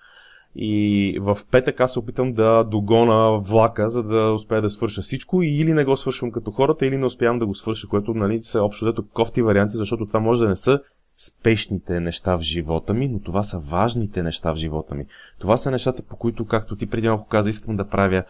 И 0.57 1.19
в 1.21 1.39
петък 1.51 1.81
аз 1.81 1.93
се 1.93 1.99
опитам 1.99 2.33
да 2.33 2.65
догона 2.65 3.39
влака, 3.39 3.91
за 3.91 4.03
да 4.03 4.33
успея 4.33 4.63
да 4.63 4.71
свърша 4.71 5.03
всичко. 5.03 5.43
И 5.43 5.49
или 5.49 5.73
не 5.73 5.85
го 5.85 5.97
свършвам 5.97 6.31
като 6.31 6.51
хората, 6.51 6.87
или 6.87 6.97
не 6.97 7.07
успявам 7.07 7.39
да 7.39 7.47
го 7.47 7.55
свърша, 7.55 7.89
което 7.89 8.15
нали, 8.15 8.43
са 8.43 8.63
общо 8.63 8.85
взето 8.85 9.07
кофти 9.07 9.43
варианти, 9.43 9.77
защото 9.77 10.07
това 10.07 10.21
може 10.21 10.41
да 10.41 10.49
не 10.49 10.57
са 10.57 10.81
спешните 11.19 12.01
неща 12.01 12.37
в 12.37 12.43
живота 12.43 12.95
ми, 12.95 13.09
но 13.09 13.21
това 13.21 13.43
са 13.43 13.59
важните 13.59 14.23
неща 14.23 14.53
в 14.53 14.57
живота 14.57 14.95
ми. 14.95 15.07
Това 15.39 15.57
са 15.57 15.71
нещата, 15.71 16.03
по 16.03 16.17
които, 16.17 16.45
както 16.45 16.77
ти 16.77 16.87
преди 16.87 17.09
малко 17.09 17.29
каза, 17.29 17.51
искам 17.51 17.77
да 17.77 17.89
правя 17.89 18.25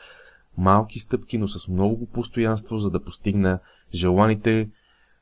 малки 0.59 0.99
стъпки, 0.99 1.39
но 1.39 1.49
с 1.49 1.69
много 1.69 2.07
постоянство, 2.07 2.79
за 2.79 2.91
да 2.91 3.05
постигна 3.05 3.59
желаните 3.95 4.69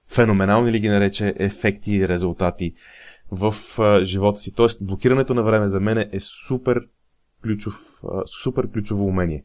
феноменални 0.08 0.72
ли 0.72 0.80
ги 0.80 0.88
нарече 0.88 1.34
ефекти 1.36 1.94
и 1.94 2.08
резултати 2.08 2.74
в 3.30 3.54
а, 3.78 4.04
живота 4.04 4.38
си. 4.38 4.52
Тоест, 4.54 4.86
блокирането 4.86 5.34
на 5.34 5.42
време 5.42 5.68
за 5.68 5.80
мен 5.80 5.98
е 6.12 6.20
супер, 6.20 6.80
ключов, 7.42 7.74
а, 8.04 8.26
супер 8.26 8.70
ключово 8.72 9.06
умение. 9.06 9.44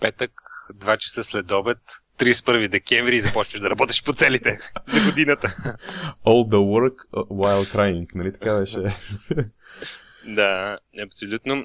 Петък, 0.00 0.30
2 0.74 0.96
часа 0.96 1.24
след 1.24 1.50
обед, 1.50 1.78
31 2.18 2.68
декември 2.68 3.16
и 3.16 3.20
започваш 3.20 3.60
да 3.60 3.70
работиш 3.70 4.04
по 4.04 4.12
целите 4.12 4.58
за 4.86 5.04
годината. 5.04 5.48
All 6.26 6.48
the 6.48 6.56
work 6.56 6.94
while 7.12 7.76
crying, 7.76 8.06
нали 8.14 8.32
така 8.32 8.58
беше? 8.58 8.78
да, 10.26 10.76
абсолютно. 11.04 11.64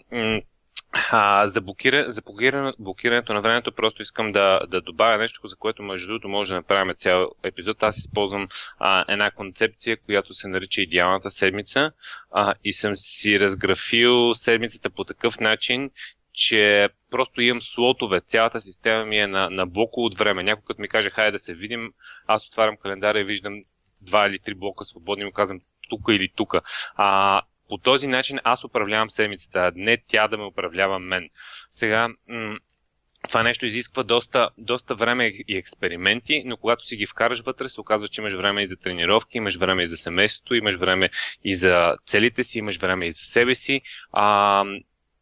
А, 1.12 1.48
за, 1.48 1.62
блокира, 1.62 2.12
за 2.12 2.22
блокиране, 2.22 2.74
блокирането 2.80 3.34
на 3.34 3.42
времето 3.42 3.72
просто 3.72 4.02
искам 4.02 4.32
да, 4.32 4.60
да 4.68 4.82
добавя 4.82 5.18
нещо, 5.18 5.48
за 5.48 5.56
което 5.56 5.84
между 5.84 6.08
другото 6.08 6.28
може 6.28 6.50
да 6.50 6.56
направим 6.56 6.96
цял 6.96 7.32
епизод. 7.44 7.84
Аз 7.84 7.98
използвам 7.98 8.48
а, 8.80 9.06
една 9.08 9.32
концепция, 9.32 9.98
която 9.98 10.34
се 10.34 10.48
нарича 10.48 10.82
идеалната 10.82 11.32
седмица 11.32 11.92
а, 12.32 12.54
и 12.64 12.74
съм 12.74 12.96
си 12.96 13.40
разграфил 13.40 14.36
седмицата 14.36 14.90
по 14.90 15.04
такъв 15.04 15.40
начин, 15.40 15.92
че 16.34 16.90
просто 17.12 17.42
имам 17.42 17.62
слотове. 17.62 18.22
Цялата 18.22 18.62
система 18.62 19.06
ми 19.06 19.20
е 19.20 19.28
на, 19.28 19.50
на 19.50 19.66
блоко 19.66 20.02
от 20.02 20.18
време. 20.18 20.44
Някой 20.44 20.64
като 20.68 20.82
ми 20.82 20.90
каже, 20.90 21.10
хайде 21.10 21.32
да 21.32 21.40
се 21.40 21.54
видим, 21.54 21.94
аз 22.28 22.48
отварям 22.48 22.78
календара 22.78 23.20
и 23.20 23.24
виждам 23.24 23.62
два 24.02 24.28
или 24.28 24.40
три 24.40 24.54
блока 24.54 24.86
свободни 24.86 25.22
и 25.22 25.26
му 25.26 25.32
казвам 25.32 25.60
тук 25.90 26.02
или 26.10 26.30
тук. 26.36 26.56
А, 26.96 27.42
по 27.70 27.78
този 27.78 28.08
начин 28.08 28.40
аз 28.44 28.64
управлявам 28.64 29.10
седмицата, 29.10 29.60
а 29.60 29.72
не 29.76 29.98
тя 30.08 30.28
да 30.28 30.38
ме 30.38 30.46
управлява 30.46 31.00
мен. 31.00 31.30
Сега, 31.72 32.10
м- 32.28 32.58
това 33.28 33.44
нещо 33.44 33.66
изисква 33.66 34.04
доста, 34.04 34.50
доста 34.58 34.96
време 34.96 35.32
и 35.48 35.58
експерименти, 35.58 36.44
но 36.46 36.58
когато 36.58 36.86
си 36.86 36.96
ги 36.96 37.06
вкараш 37.06 37.42
вътре, 37.42 37.70
се 37.70 37.82
оказва, 37.82 38.08
че 38.08 38.22
имаш 38.22 38.34
време 38.34 38.62
и 38.62 38.68
за 38.68 38.76
тренировки, 38.76 39.38
имаш 39.38 39.58
време 39.58 39.84
и 39.84 39.88
за 39.88 39.98
семейството, 39.98 40.56
имаш 40.56 40.76
време 40.76 41.10
и 41.44 41.56
за 41.56 41.96
целите 42.06 42.44
си, 42.44 42.60
имаш 42.60 42.78
време 42.78 43.06
и 43.06 43.12
за 43.12 43.24
себе 43.24 43.56
си. 43.56 43.82
А, 44.12 44.66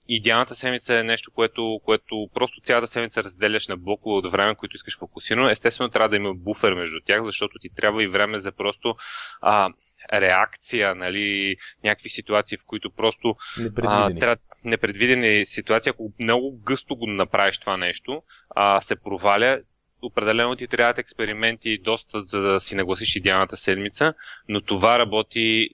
идеалната 0.07 0.55
седмица 0.55 0.99
е 0.99 1.03
нещо, 1.03 1.31
което, 1.31 1.79
което 1.85 2.29
просто 2.33 2.61
цялата 2.61 2.87
седмица 2.87 3.23
разделяш 3.23 3.67
на 3.67 3.77
блокове 3.77 4.15
от 4.15 4.31
време, 4.31 4.55
които 4.55 4.75
искаш 4.75 4.97
фокусирано. 4.97 5.49
Естествено, 5.49 5.89
трябва 5.89 6.09
да 6.09 6.15
има 6.15 6.33
буфер 6.33 6.73
между 6.73 6.99
тях, 7.05 7.23
защото 7.23 7.59
ти 7.59 7.69
трябва 7.69 8.03
и 8.03 8.07
време 8.07 8.39
за 8.39 8.51
просто 8.51 8.95
а, 9.41 9.69
реакция, 10.13 10.95
нали, 10.95 11.55
някакви 11.83 12.09
ситуации, 12.09 12.57
в 12.57 12.65
които 12.65 12.91
просто 12.91 13.35
непредвидени. 13.59 14.13
А, 14.17 14.19
трябва, 14.19 14.37
непредвидени 14.65 15.45
ситуации, 15.45 15.89
ако 15.89 16.13
много 16.19 16.59
гъсто 16.63 16.95
го 16.95 17.07
направиш 17.07 17.57
това 17.57 17.77
нещо, 17.77 18.21
а, 18.49 18.81
се 18.81 18.95
проваля, 18.95 19.59
определено 20.01 20.55
ти 20.55 20.67
трябват 20.67 20.97
експерименти 20.97 21.77
доста, 21.77 22.19
за 22.19 22.41
да 22.41 22.59
си 22.59 22.75
нагласиш 22.75 23.15
идеалната 23.15 23.57
седмица, 23.57 24.13
но 24.49 24.61
това 24.61 24.99
работи 24.99 25.69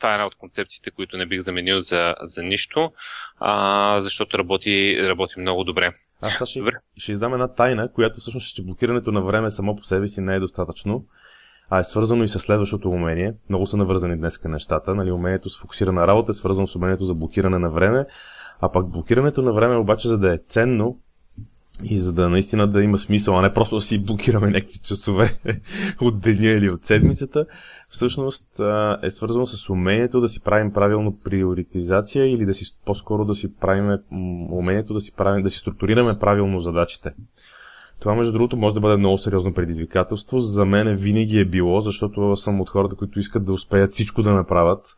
това 0.00 0.10
е 0.10 0.14
една 0.14 0.26
от 0.26 0.34
концепциите, 0.34 0.90
които 0.90 1.16
не 1.16 1.26
бих 1.26 1.40
заменил 1.40 1.80
за, 1.80 2.14
за 2.22 2.42
нищо, 2.42 2.92
а, 3.38 4.00
защото 4.00 4.38
работи, 4.38 4.98
работи 5.08 5.40
много 5.40 5.64
добре. 5.64 5.92
Аз 6.22 6.32
сега 6.32 6.46
ще, 6.46 6.60
ще 6.96 7.12
издам 7.12 7.34
една 7.34 7.54
тайна, 7.54 7.92
която 7.92 8.20
всъщност 8.20 8.48
ще 8.48 8.62
блокирането 8.62 9.12
на 9.12 9.20
време 9.20 9.50
само 9.50 9.76
по 9.76 9.84
себе 9.84 10.08
си 10.08 10.20
не 10.20 10.34
е 10.34 10.40
достатъчно 10.40 11.04
а 11.70 11.78
е 11.78 11.84
свързано 11.84 12.24
и 12.24 12.28
с 12.28 12.38
следващото 12.38 12.90
умение. 12.90 13.34
Много 13.48 13.66
са 13.66 13.76
навързани 13.76 14.16
днес 14.16 14.44
нещата. 14.44 14.94
Нали, 14.94 15.10
умението 15.10 15.50
с 15.50 15.60
фокусирана 15.60 16.06
работа 16.06 16.30
е 16.30 16.34
свързано 16.34 16.66
с 16.66 16.76
умението 16.76 17.04
за 17.04 17.14
блокиране 17.14 17.58
на 17.58 17.70
време, 17.70 18.06
а 18.60 18.72
пък 18.72 18.88
блокирането 18.88 19.42
на 19.42 19.52
време 19.52 19.76
обаче, 19.76 20.08
за 20.08 20.18
да 20.18 20.34
е 20.34 20.38
ценно 20.38 20.98
и 21.84 21.98
за 21.98 22.12
да 22.12 22.28
наистина 22.28 22.68
да 22.68 22.82
има 22.82 22.98
смисъл, 22.98 23.38
а 23.38 23.42
не 23.42 23.54
просто 23.54 23.74
да 23.74 23.80
си 23.80 24.04
блокираме 24.04 24.50
някакви 24.50 24.78
часове 24.78 25.38
от 26.00 26.20
деня 26.20 26.46
или 26.46 26.70
от 26.70 26.84
седмицата, 26.84 27.46
всъщност 27.88 28.46
е 29.02 29.10
свързано 29.10 29.46
с 29.46 29.70
умението 29.70 30.20
да 30.20 30.28
си 30.28 30.40
правим 30.40 30.72
правилно 30.72 31.18
приоритизация 31.24 32.32
или 32.32 32.46
да 32.46 32.54
си 32.54 32.64
по-скоро 32.84 33.24
да 33.24 33.34
си 33.34 33.56
правим 33.56 33.98
умението 34.50 34.94
да 34.94 35.00
си, 35.00 35.12
правим, 35.16 35.42
да 35.42 35.50
си 35.50 35.58
структурираме 35.58 36.12
правилно 36.20 36.60
задачите. 36.60 37.12
Това, 38.00 38.14
между 38.14 38.32
другото, 38.32 38.56
може 38.56 38.74
да 38.74 38.80
бъде 38.80 38.96
много 38.96 39.18
сериозно 39.18 39.54
предизвикателство. 39.54 40.40
За 40.40 40.64
мен 40.64 40.96
винаги 40.96 41.38
е 41.38 41.44
било, 41.44 41.80
защото 41.80 42.36
съм 42.36 42.60
от 42.60 42.70
хората, 42.70 42.96
които 42.96 43.18
искат 43.18 43.44
да 43.44 43.52
успеят 43.52 43.92
всичко 43.92 44.22
да 44.22 44.32
направят. 44.32 44.96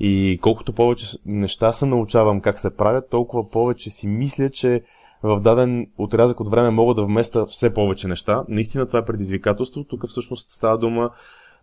И 0.00 0.38
колкото 0.42 0.72
повече 0.72 1.06
неща 1.26 1.72
се 1.72 1.86
научавам 1.86 2.40
как 2.40 2.58
се 2.58 2.76
правят, 2.76 3.10
толкова 3.10 3.50
повече 3.50 3.90
си 3.90 4.08
мисля, 4.08 4.50
че 4.50 4.82
в 5.22 5.40
даден 5.40 5.86
отрязък 5.98 6.40
от 6.40 6.50
време 6.50 6.70
мога 6.70 6.94
да 6.94 7.04
вместа 7.04 7.46
все 7.46 7.74
повече 7.74 8.08
неща. 8.08 8.44
Наистина 8.48 8.86
това 8.86 8.98
е 8.98 9.04
предизвикателство. 9.04 9.84
Тук 9.84 10.08
всъщност 10.08 10.50
става 10.50 10.78
дума 10.78 11.10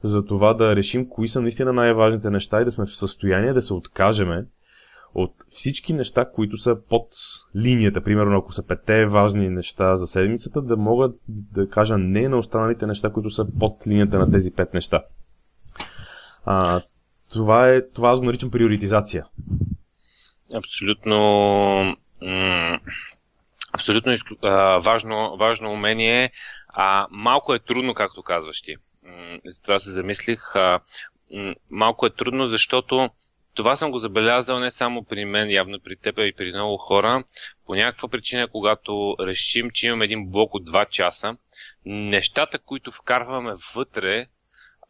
за 0.01 0.25
това 0.25 0.53
да 0.53 0.75
решим 0.75 1.09
кои 1.09 1.27
са 1.27 1.41
наистина 1.41 1.73
най-важните 1.73 2.29
неща 2.29 2.61
и 2.61 2.65
да 2.65 2.71
сме 2.71 2.85
в 2.85 2.95
състояние 2.95 3.53
да 3.53 3.61
се 3.61 3.73
откажеме 3.73 4.45
от 5.15 5.34
всички 5.49 5.93
неща, 5.93 6.32
които 6.32 6.58
са 6.58 6.78
под 6.89 7.08
линията, 7.56 8.04
примерно 8.04 8.38
ако 8.38 8.54
са 8.54 8.67
пете 8.67 9.06
важни 9.06 9.49
неща 9.49 9.95
за 9.95 10.08
седмицата, 10.08 10.62
да 10.62 10.78
мога 10.78 11.12
да 11.28 11.69
кажа 11.69 11.97
не 11.97 12.28
на 12.28 12.38
останалите 12.38 12.86
неща, 12.86 13.10
които 13.10 13.30
са 13.30 13.47
под 13.60 13.88
линията 13.88 14.19
на 14.19 14.32
тези 14.32 14.52
пет 14.52 14.73
неща. 14.73 15.04
А, 16.45 16.82
това 17.32 17.69
е, 17.69 17.88
това 17.89 18.10
аз 18.10 18.19
го 18.19 18.26
наричам 18.26 18.52
приоритизация. 18.52 19.26
Абсолютно 20.56 21.17
абсолютно 23.73 24.12
изклю... 24.12 24.36
а, 24.41 24.78
важно, 24.78 25.36
важно 25.39 25.71
умение. 25.71 26.32
А, 26.67 27.08
малко 27.12 27.54
е 27.54 27.60
трудно, 27.60 27.93
както 27.93 28.23
казваш 28.23 28.62
ти. 28.62 28.76
Затова 29.45 29.80
се 29.80 29.91
замислих. 29.91 30.56
А, 30.56 30.80
малко 31.69 32.06
е 32.06 32.15
трудно, 32.15 32.45
защото 32.45 33.10
това 33.53 33.75
съм 33.75 33.91
го 33.91 33.99
забелязал 33.99 34.59
не 34.59 34.71
само 34.71 35.03
при 35.03 35.25
мен, 35.25 35.51
явно 35.51 35.79
при 35.79 35.95
теб, 35.95 36.19
и 36.19 36.33
при 36.37 36.53
много 36.53 36.77
хора. 36.77 37.23
По 37.65 37.75
някаква 37.75 38.09
причина, 38.09 38.47
когато 38.47 39.15
решим, 39.19 39.69
че 39.71 39.87
имаме 39.87 40.05
един 40.05 40.29
блок 40.29 40.53
от 40.53 40.69
2 40.69 40.89
часа, 40.89 41.37
нещата, 41.85 42.59
които 42.59 42.91
вкарваме 42.91 43.53
вътре 43.75 44.27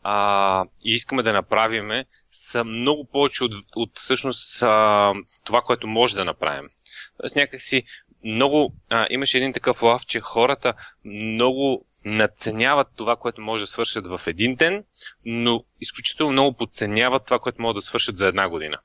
а, 0.04 0.66
и 0.84 0.92
искаме 0.92 1.24
да 1.24 1.34
направиме, 1.34 2.06
са 2.32 2.64
много 2.64 3.06
повече 3.06 3.44
от, 3.44 3.54
от 3.76 3.92
всъщност 3.98 4.64
а, 4.64 5.14
това, 5.46 5.62
което 5.62 5.88
може 5.88 6.16
да 6.16 6.26
направим. 6.26 6.70
Тоест 7.18 7.36
някакси 7.36 7.84
много, 8.24 8.74
а, 8.90 9.08
имаше 9.10 9.38
един 9.38 9.54
такъв 9.54 9.82
лав, 9.82 10.06
че 10.06 10.20
хората 10.20 10.74
много 11.06 11.86
надценяват 12.06 12.88
това, 12.96 13.16
което 13.16 13.42
може 13.42 13.64
да 13.64 13.68
свършат 13.68 14.08
в 14.08 14.22
един 14.28 14.56
ден, 14.56 14.84
но 15.26 15.64
изключително 15.82 16.32
много 16.32 16.58
подценяват 16.58 17.26
това, 17.26 17.40
което 17.40 17.62
могат 17.62 17.76
да 17.76 17.82
свършат 17.82 18.18
за 18.18 18.28
една 18.28 18.50
година. 18.50 18.78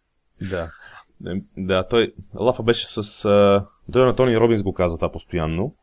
Да. 0.51 0.71
Да, 1.57 1.89
той, 1.89 2.13
Лафа 2.35 2.63
беше 2.63 2.87
с... 2.89 3.23
Той 3.93 4.07
на 4.07 4.17
Тони 4.17 4.41
Робинс 4.41 4.63
го 4.63 4.75
казва 4.75 4.99
това 4.99 5.13
постоянно. 5.13 5.75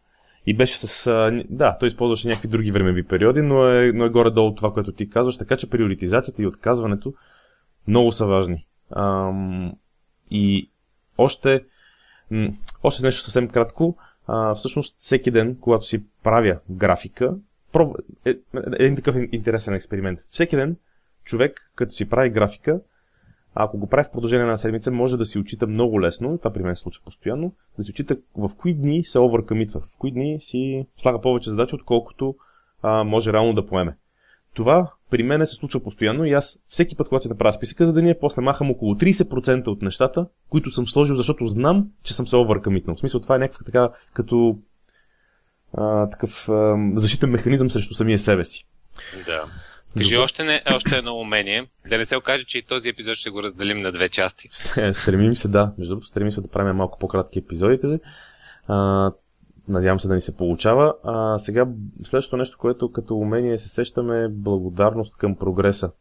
И 0.47 0.53
беше 0.53 0.77
с... 0.77 1.31
Да, 1.49 1.77
той 1.79 1.87
използваше 1.87 2.27
някакви 2.27 2.47
други 2.47 2.71
времеви 2.71 3.03
периоди, 3.03 3.41
но 3.41 3.67
е, 3.67 3.91
но 3.91 4.05
е 4.05 4.09
горе-долу 4.09 4.55
това, 4.55 4.73
което 4.73 4.91
ти 4.91 5.09
казваш, 5.09 5.37
така 5.37 5.57
че 5.57 5.69
приоритизацията 5.69 6.41
и 6.41 6.47
отказването 6.47 7.13
много 7.87 8.11
са 8.11 8.25
важни. 8.25 8.67
Ам, 8.95 9.73
и 10.31 10.69
още, 11.17 11.63
още 12.83 13.03
нещо 13.03 13.21
съвсем 13.21 13.47
кратко 13.47 13.97
а, 14.27 14.55
всъщност 14.55 14.95
всеки 14.97 15.31
ден, 15.31 15.57
когато 15.61 15.85
си 15.85 16.03
правя 16.23 16.59
графика, 16.69 17.35
проб... 17.71 17.97
е, 18.25 18.29
е, 18.29 18.35
един 18.79 18.95
такъв 18.95 19.15
интересен 19.31 19.73
експеримент. 19.73 20.19
Всеки 20.29 20.55
ден 20.55 20.77
човек, 21.23 21.71
като 21.75 21.91
си 21.91 22.09
прави 22.09 22.29
графика, 22.29 22.79
ако 23.55 23.77
го 23.77 23.87
прави 23.87 24.07
в 24.07 24.11
продължение 24.11 24.45
на 24.45 24.57
седмица, 24.57 24.91
може 24.91 25.17
да 25.17 25.25
си 25.25 25.39
очита 25.39 25.67
много 25.67 26.01
лесно, 26.01 26.37
това 26.37 26.53
при 26.53 26.63
мен 26.63 26.75
се 26.75 26.81
случва 26.81 27.03
постоянно, 27.05 27.53
да 27.77 27.83
си 27.83 27.91
очита 27.91 28.17
в 28.37 28.51
кои 28.57 28.73
дни 28.73 29.03
се 29.03 29.19
овъркъмитва, 29.19 29.79
в 29.79 29.97
кои 29.97 30.11
дни 30.11 30.41
си 30.41 30.87
слага 30.97 31.21
повече 31.21 31.49
задачи, 31.49 31.75
отколкото 31.75 32.35
а, 32.81 33.03
може 33.03 33.33
реално 33.33 33.53
да 33.53 33.67
поеме. 33.67 33.97
Това 34.53 34.91
при 35.11 35.23
мен 35.23 35.47
се 35.47 35.55
случва 35.55 35.83
постоянно 35.83 36.25
и 36.25 36.33
аз 36.33 36.59
всеки 36.67 36.95
път, 36.95 37.07
когато 37.07 37.23
си 37.23 37.29
направя 37.29 37.53
списъка 37.53 37.85
за 37.85 37.93
деня, 37.93 38.15
после 38.21 38.41
махам 38.41 38.71
около 38.71 38.95
30% 38.95 39.67
от 39.67 39.81
нещата, 39.81 40.27
които 40.49 40.71
съм 40.71 40.87
сложил, 40.87 41.15
защото 41.15 41.45
знам, 41.45 41.87
че 42.03 42.13
съм 42.13 42.27
се 42.27 42.35
овъркъмитнал. 42.35 42.95
В 42.95 42.99
смисъл, 42.99 43.19
това 43.19 43.35
е 43.35 43.39
някакъв 43.39 43.65
така, 43.65 43.89
като 44.13 44.57
а, 45.77 46.09
такъв 46.09 46.49
а, 46.49 46.75
защитен 46.93 47.29
механизъм 47.29 47.69
срещу 47.69 47.93
самия 47.93 48.19
себе 48.19 48.45
си. 48.45 48.67
Да. 49.25 49.45
Кажи 49.97 50.17
още, 50.17 50.43
не, 50.43 50.63
още 50.75 50.97
едно 50.97 51.15
умение. 51.15 51.67
Да 51.89 51.97
не 51.97 52.05
се 52.05 52.15
окаже, 52.15 52.45
че 52.45 52.57
и 52.57 52.61
този 52.61 52.89
епизод 52.89 53.15
ще 53.15 53.29
го 53.29 53.43
разделим 53.43 53.81
на 53.81 53.91
две 53.91 54.09
части. 54.09 54.49
стремим 54.93 55.35
се, 55.35 55.47
да. 55.47 55.73
Между 55.77 55.91
другото, 55.91 56.07
стремим 56.07 56.31
се 56.31 56.41
да 56.41 56.47
правим 56.47 56.75
малко 56.75 56.99
по-кратки 56.99 57.39
епизодите. 57.39 57.99
А, 58.67 59.11
Надявам 59.67 59.99
се 59.99 60.07
да 60.07 60.15
ни 60.15 60.21
се 60.21 60.37
получава. 60.37 60.93
А 61.03 61.39
сега 61.39 61.67
следващото 62.03 62.37
нещо, 62.37 62.57
което 62.57 62.91
като 62.91 63.15
умение 63.15 63.57
се 63.57 63.69
сещаме 63.69 64.23
е 64.23 64.29
благодарност 64.29 65.17
към 65.17 65.35
прогреса. 65.35 65.91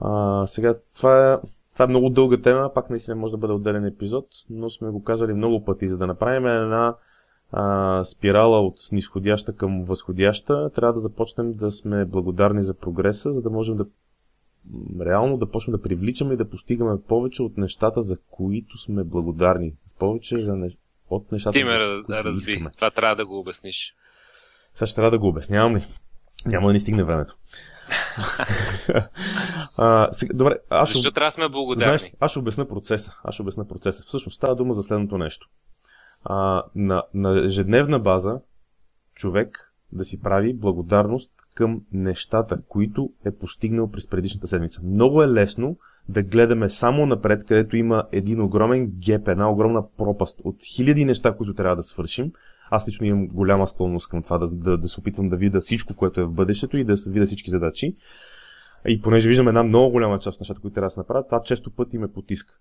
А, 0.00 0.46
сега 0.46 0.74
това 0.96 1.32
е, 1.32 1.38
това 1.72 1.84
е 1.84 1.88
много 1.88 2.10
дълга 2.10 2.40
тема, 2.40 2.70
пак 2.74 2.90
наистина 2.90 3.16
може 3.16 3.30
да 3.30 3.36
бъде 3.36 3.52
отделен 3.52 3.86
епизод, 3.86 4.26
но 4.50 4.70
сме 4.70 4.90
го 4.90 5.04
казали 5.04 5.32
много 5.32 5.64
пъти. 5.64 5.88
За 5.88 5.98
да 5.98 6.06
направим 6.06 6.46
една 6.46 6.94
а, 7.52 8.04
спирала 8.04 8.60
от 8.60 8.74
нисходяща 8.92 9.56
към 9.56 9.84
възходяща, 9.84 10.70
трябва 10.70 10.92
да 10.92 11.00
започнем 11.00 11.52
да 11.52 11.70
сме 11.70 12.04
благодарни 12.04 12.62
за 12.62 12.74
прогреса, 12.74 13.32
за 13.32 13.42
да 13.42 13.50
можем 13.50 13.76
да 13.76 13.86
реално 15.00 15.36
да 15.36 15.50
почнем 15.50 15.72
да 15.72 15.82
привличаме 15.82 16.34
и 16.34 16.36
да 16.36 16.48
постигаме 16.48 17.00
повече 17.08 17.42
от 17.42 17.58
нещата, 17.58 18.02
за 18.02 18.18
които 18.30 18.78
сме 18.78 19.04
благодарни. 19.04 19.74
Повече 19.98 20.38
за, 20.38 20.56
не 20.56 20.70
от 21.16 21.32
нещата. 21.32 21.58
Ти 21.58 21.64
ме 21.64 21.78
разби. 22.10 22.52
Искаме. 22.52 22.70
Това 22.76 22.90
трябва 22.90 23.16
да 23.16 23.26
го 23.26 23.38
обясниш. 23.38 23.94
Сега 24.74 24.86
ще 24.86 24.94
трябва 24.94 25.10
да 25.10 25.18
го 25.18 25.28
обяснявам 25.28 25.76
ли? 25.76 25.84
Няма 26.46 26.66
да 26.66 26.72
ни 26.72 26.80
стигне 26.80 27.04
времето. 27.04 27.36
а, 29.78 30.08
сега, 30.12 30.34
добре, 30.34 30.56
аз 30.70 30.88
Защо 30.88 31.08
ще... 31.08 31.14
трябва 31.14 31.28
да 31.28 31.32
сме 31.32 31.48
благодарни? 31.48 31.98
Знаеш, 31.98 32.12
аз 32.20 32.30
ще 32.30 32.38
обясна 32.38 32.68
процеса. 32.68 33.14
Аз 33.24 33.34
ще 33.34 33.42
обясна 33.42 33.68
процеса. 33.68 34.02
Всъщност 34.06 34.36
става 34.36 34.56
дума 34.56 34.74
за 34.74 34.82
следното 34.82 35.18
нещо. 35.18 35.48
А, 36.24 36.62
на, 36.74 37.02
на 37.14 37.46
ежедневна 37.46 37.98
база 37.98 38.40
човек 39.14 39.71
да 39.92 40.04
си 40.04 40.20
прави 40.20 40.54
благодарност 40.54 41.32
към 41.54 41.82
нещата, 41.92 42.58
които 42.68 43.10
е 43.24 43.30
постигнал 43.30 43.90
през 43.90 44.08
предишната 44.08 44.46
седмица. 44.46 44.80
Много 44.84 45.22
е 45.22 45.28
лесно 45.28 45.76
да 46.08 46.22
гледаме 46.22 46.70
само 46.70 47.06
напред, 47.06 47.44
където 47.44 47.76
има 47.76 48.04
един 48.12 48.40
огромен 48.40 48.92
геп, 49.06 49.28
една 49.28 49.50
огромна 49.50 49.82
пропаст 49.96 50.40
от 50.44 50.56
хиляди 50.74 51.04
неща, 51.04 51.36
които 51.36 51.54
трябва 51.54 51.76
да 51.76 51.82
свършим. 51.82 52.32
Аз 52.70 52.88
лично 52.88 53.06
имам 53.06 53.26
голяма 53.26 53.66
склонност 53.66 54.08
към 54.08 54.22
това 54.22 54.38
да, 54.38 54.50
да, 54.50 54.78
да 54.78 54.88
се 54.88 55.00
опитвам 55.00 55.28
да 55.28 55.36
видя 55.36 55.60
всичко, 55.60 55.94
което 55.94 56.20
е 56.20 56.24
в 56.24 56.32
бъдещето 56.32 56.76
и 56.76 56.84
да 56.84 56.96
видя 57.08 57.26
всички 57.26 57.50
задачи. 57.50 57.96
И 58.88 59.00
понеже 59.00 59.28
виждам 59.28 59.48
една 59.48 59.62
много 59.62 59.90
голяма 59.90 60.18
част 60.18 60.36
от 60.36 60.40
нещата, 60.40 60.60
които 60.60 60.74
трябва 60.74 60.86
да 60.86 60.90
се 60.90 61.00
направят, 61.00 61.26
това 61.28 61.42
често 61.42 61.70
пъти 61.70 61.98
ме 61.98 62.12
потиска. 62.12 62.54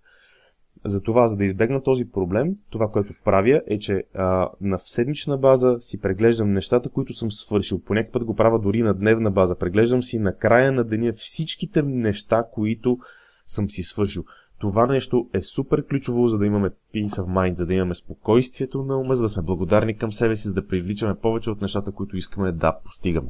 Затова, 0.86 1.28
за 1.28 1.36
да 1.36 1.46
избегна 1.46 1.84
този 1.84 2.06
проблем, 2.06 2.56
това, 2.70 2.88
което 2.88 3.14
правя 3.26 3.62
е, 3.68 3.80
че 3.80 4.04
а, 4.16 4.50
на 4.62 4.80
седмична 4.80 5.38
база 5.38 5.78
си 5.80 6.02
преглеждам 6.02 6.54
нещата, 6.54 6.90
които 6.90 7.14
съм 7.14 7.32
свършил. 7.32 7.80
По 7.80 7.96
път 8.14 8.24
го 8.24 8.36
правя 8.36 8.60
дори 8.60 8.82
на 8.82 8.94
дневна 8.94 9.32
база. 9.32 9.56
Преглеждам 9.56 10.04
си 10.04 10.20
на 10.20 10.38
края 10.38 10.72
на 10.72 10.84
деня 10.84 11.14
всичките 11.14 11.82
неща, 11.82 12.44
които 12.54 13.00
съм 13.48 13.70
си 13.70 13.84
свършил. 13.84 14.24
Това 14.60 14.86
нещо 14.86 15.30
е 15.34 15.42
супер 15.42 15.88
ключово, 15.88 16.28
за 16.28 16.38
да 16.38 16.46
имаме 16.46 16.70
peace 16.70 17.10
of 17.10 17.26
mind, 17.26 17.54
за 17.54 17.66
да 17.66 17.74
имаме 17.74 17.96
спокойствието 17.96 18.84
на 18.84 18.98
ума, 18.98 19.16
за 19.16 19.22
да 19.22 19.30
сме 19.30 19.44
благодарни 19.44 19.98
към 19.98 20.12
себе 20.12 20.36
си, 20.36 20.48
за 20.48 20.54
да 20.54 20.68
привличаме 20.68 21.16
повече 21.16 21.50
от 21.50 21.62
нещата, 21.62 21.92
които 21.92 22.18
искаме 22.18 22.52
да 22.52 22.80
постигаме. 22.86 23.30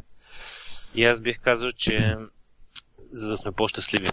И 0.95 1.05
аз 1.05 1.21
бих 1.21 1.39
казал, 1.39 1.71
че 1.71 2.15
за 3.11 3.29
да 3.29 3.37
сме 3.37 3.51
по-щастливи. 3.51 4.07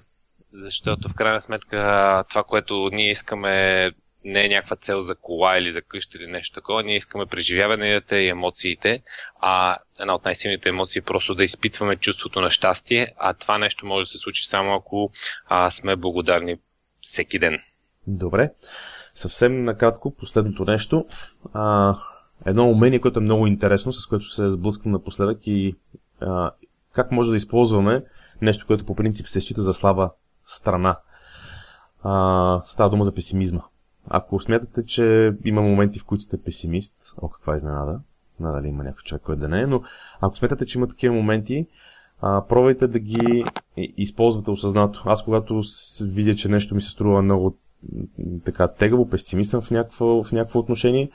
Защото 0.52 1.08
в 1.08 1.14
крайна 1.14 1.40
сметка 1.40 2.24
това, 2.28 2.44
което 2.44 2.90
ние 2.92 3.10
искаме 3.10 3.90
не 4.24 4.44
е 4.44 4.48
някаква 4.48 4.76
цел 4.76 5.02
за 5.02 5.14
кола 5.14 5.58
или 5.58 5.72
за 5.72 5.82
къща 5.82 6.18
или 6.18 6.30
нещо 6.30 6.54
такова. 6.54 6.82
Ние 6.82 6.96
искаме 6.96 7.26
преживяванията 7.26 8.18
и 8.18 8.28
емоциите, 8.28 9.02
а 9.40 9.76
една 10.00 10.14
от 10.14 10.24
най-силните 10.24 10.68
емоции 10.68 10.98
е 10.98 11.02
просто 11.02 11.34
да 11.34 11.44
изпитваме 11.44 11.96
чувството 11.96 12.40
на 12.40 12.50
щастие, 12.50 13.14
а 13.18 13.34
това 13.34 13.58
нещо 13.58 13.86
може 13.86 14.02
да 14.02 14.10
се 14.10 14.18
случи 14.18 14.48
само 14.48 14.74
ако 14.74 15.10
а, 15.46 15.70
сме 15.70 15.96
благодарни 15.96 16.56
всеки 17.00 17.38
ден. 17.38 17.58
Добре. 18.06 18.50
Съвсем 19.14 19.60
накратко, 19.60 20.14
последното 20.14 20.64
нещо. 20.64 21.06
А, 21.52 21.94
едно 22.46 22.70
умение, 22.70 23.00
което 23.00 23.18
е 23.18 23.22
много 23.22 23.46
интересно, 23.46 23.92
с 23.92 24.06
което 24.06 24.24
се 24.24 24.50
сблъскам 24.50 24.92
напоследък 24.92 25.38
и 25.46 25.76
а, 26.20 26.50
как 26.92 27.12
може 27.12 27.30
да 27.30 27.36
използваме 27.36 28.04
нещо, 28.42 28.66
което 28.66 28.86
по 28.86 28.94
принцип 28.94 29.28
се 29.28 29.40
счита 29.40 29.62
за 29.62 29.74
слаба 29.74 30.10
страна. 30.48 30.98
А, 32.02 32.62
става 32.66 32.90
дума 32.90 33.04
за 33.04 33.14
песимизма. 33.14 33.62
Ако 34.08 34.40
смятате, 34.40 34.84
че 34.84 35.32
има 35.44 35.62
моменти, 35.62 35.98
в 35.98 36.04
които 36.04 36.24
сте 36.24 36.42
песимист, 36.42 36.94
о, 37.22 37.28
каква 37.28 37.56
изненада, 37.56 38.00
надали 38.40 38.68
има 38.68 38.84
някой 38.84 39.02
човек, 39.02 39.22
който 39.22 39.40
да 39.40 39.48
не 39.48 39.60
е, 39.60 39.66
но 39.66 39.82
ако 40.20 40.36
смятате, 40.36 40.66
че 40.66 40.78
има 40.78 40.88
такива 40.88 41.14
моменти, 41.14 41.66
а, 42.20 42.44
пробвайте 42.48 42.88
да 42.88 42.98
ги 42.98 43.44
използвате 43.76 44.50
осъзнато. 44.50 45.02
Аз 45.06 45.24
когато 45.24 45.62
видя, 46.02 46.34
че 46.34 46.48
нещо 46.48 46.74
ми 46.74 46.80
се 46.80 46.90
струва 46.90 47.22
много 47.22 47.56
така 48.44 48.68
тегаво, 48.68 49.10
песимистен 49.10 49.60
в 49.60 49.70
някакво, 49.70 50.06
в 50.24 50.54
отношение, 50.54 51.10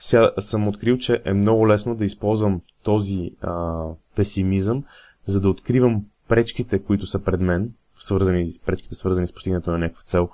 сега 0.00 0.30
съм 0.38 0.68
открил, 0.68 0.98
че 0.98 1.22
е 1.24 1.32
много 1.32 1.68
лесно 1.68 1.94
да 1.94 2.04
използвам 2.04 2.60
този 2.82 3.30
а, 3.42 3.84
песимизъм, 4.16 4.84
за 5.26 5.40
да 5.40 5.48
откривам 5.48 6.04
пречките, 6.28 6.82
които 6.82 7.06
са 7.06 7.24
пред 7.24 7.40
мен, 7.40 7.72
свързани, 7.98 8.50
пречките 8.66 8.94
свързани 8.94 9.26
с 9.26 9.32
постигането 9.32 9.70
на 9.70 9.78
някаква 9.78 10.02
цел, 10.02 10.28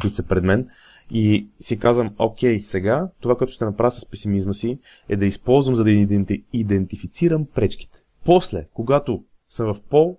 които 0.00 0.16
са 0.16 0.26
пред 0.26 0.44
мен, 0.44 0.68
и 1.10 1.48
си 1.60 1.78
казвам, 1.78 2.14
окей, 2.18 2.60
сега 2.60 3.08
това, 3.20 3.36
което 3.36 3.52
ще 3.52 3.64
направя 3.64 3.90
с 3.90 4.10
песимизма 4.10 4.52
си, 4.52 4.78
е 5.08 5.16
да 5.16 5.26
използвам, 5.26 5.74
за 5.74 5.84
да 5.84 5.90
идентифицирам 6.52 7.46
пречките. 7.54 7.98
После, 8.24 8.66
когато 8.74 9.24
съм 9.48 9.74
в 9.74 9.80
по 9.90 10.18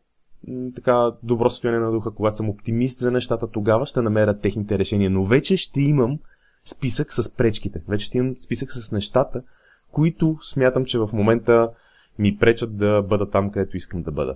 така 0.75 1.11
добро 1.23 1.49
състояние 1.49 1.79
на 1.79 1.91
духа, 1.91 2.11
когато 2.11 2.37
съм 2.37 2.49
оптимист 2.49 2.99
за 2.99 3.11
нещата, 3.11 3.47
тогава 3.47 3.85
ще 3.85 4.01
намеря 4.01 4.39
техните 4.39 4.79
решения. 4.79 5.09
Но 5.09 5.23
вече 5.23 5.57
ще 5.57 5.81
имам 5.81 6.19
списък 6.65 7.13
с 7.13 7.35
пречките. 7.35 7.81
Вече 7.87 8.05
ще 8.05 8.17
имам 8.17 8.37
списък 8.37 8.71
с 8.71 8.91
нещата, 8.91 9.41
които 9.91 10.37
смятам, 10.41 10.85
че 10.85 10.99
в 10.99 11.09
момента 11.13 11.69
ми 12.19 12.37
пречат 12.37 12.77
да 12.77 13.01
бъда 13.01 13.29
там, 13.29 13.51
където 13.51 13.77
искам 13.77 14.01
да 14.01 14.11
бъда. 14.11 14.35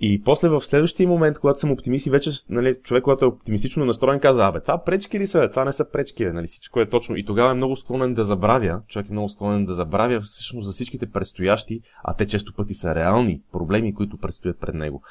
И 0.00 0.22
после 0.22 0.48
в 0.48 0.60
следващия 0.60 1.08
момент, 1.08 1.38
когато 1.38 1.60
съм 1.60 1.72
оптимист 1.72 2.06
и 2.06 2.10
вече 2.10 2.30
нали, 2.48 2.76
човек, 2.82 3.04
който 3.04 3.24
е 3.24 3.28
оптимистично 3.28 3.84
настроен, 3.84 4.20
казва, 4.20 4.44
абе, 4.44 4.60
това 4.60 4.84
пречки 4.84 5.18
ли 5.18 5.26
са? 5.26 5.50
Това 5.50 5.64
не 5.64 5.72
са 5.72 5.90
пречки, 5.90 6.24
нали, 6.24 6.46
всичко 6.46 6.80
е 6.80 6.88
точно. 6.88 7.16
И 7.16 7.24
тогава 7.24 7.50
е 7.50 7.54
много 7.54 7.76
склонен 7.76 8.14
да 8.14 8.24
забравя, 8.24 8.82
човек 8.88 9.08
е 9.08 9.12
много 9.12 9.28
склонен 9.28 9.64
да 9.64 9.74
забравя 9.74 10.20
всъщност 10.20 10.66
за 10.66 10.72
всичките 10.72 11.10
предстоящи, 11.10 11.80
а 12.04 12.14
те 12.14 12.26
често 12.26 12.54
пъти 12.54 12.74
са 12.74 12.94
реални 12.94 13.42
проблеми, 13.52 13.94
които 13.94 14.18
предстоят 14.18 14.60
пред 14.60 14.74
него. 14.74 15.02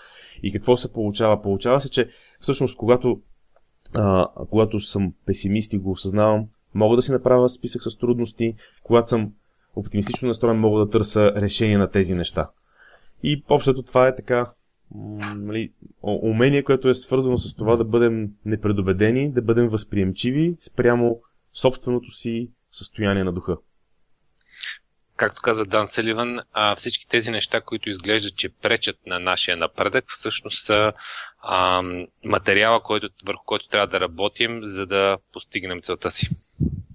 И 0.43 0.54
какво 0.54 0.78
се 0.78 0.93
получава? 0.93 1.41
Получава 1.41 1.82
се, 1.82 1.89
че 1.89 2.10
всъщност 2.39 2.78
когато 2.78 3.21
А, 3.93 4.28
когато 4.50 4.80
съм 4.80 5.13
песимист 5.26 5.73
и 5.73 5.78
го 5.78 5.91
осъзнавам, 5.91 6.47
мога 6.73 6.95
да 6.95 7.02
си 7.02 7.12
направя 7.12 7.50
списък 7.50 7.84
с 7.84 7.97
трудности. 7.97 8.56
Когато 8.84 9.10
съм 9.10 9.32
оптимистично 9.76 10.28
настроен, 10.28 10.60
мога 10.60 10.80
да 10.80 10.89
търся 10.89 11.34
решение 11.36 11.78
на 11.78 11.89
тези 11.89 12.13
неща. 12.13 12.50
И 13.23 13.43
общото 13.50 13.84
това 13.84 14.08
е 14.08 14.15
така 14.15 14.52
нали, 15.36 15.71
умение, 16.04 16.63
което 16.63 16.89
е 16.89 16.93
свързано 16.93 17.38
с 17.38 17.56
това 17.56 17.76
да 17.76 17.86
бъдем 17.86 18.30
непредобедени, 18.45 19.32
да 19.32 19.41
бъдем 19.41 19.69
възприемчиви 19.69 20.56
спрямо 20.60 21.21
собственото 21.54 22.12
си 22.12 22.50
състояние 22.71 23.23
на 23.23 23.34
духа. 23.34 23.58
Както 25.15 25.41
каза 25.41 25.65
Дан 25.65 25.88
Селиван, 25.88 26.39
а, 26.54 26.76
всички 26.76 27.08
тези 27.08 27.32
неща, 27.32 27.62
които 27.62 27.89
изглеждат, 27.89 28.36
че 28.36 28.50
пречат 28.50 28.97
на 29.06 29.19
нашия 29.19 29.58
напредък, 29.58 30.06
всъщност 30.08 30.65
са 30.65 30.93
а, 31.39 31.84
материала, 32.26 32.82
който, 32.82 33.10
върху 33.28 33.45
който 33.45 33.67
трябва 33.67 33.88
да 33.88 34.00
работим, 34.00 34.62
за 34.63 34.86
да 34.86 35.17
постигнем 35.34 35.82
целта 35.82 36.12
си. 36.12 36.30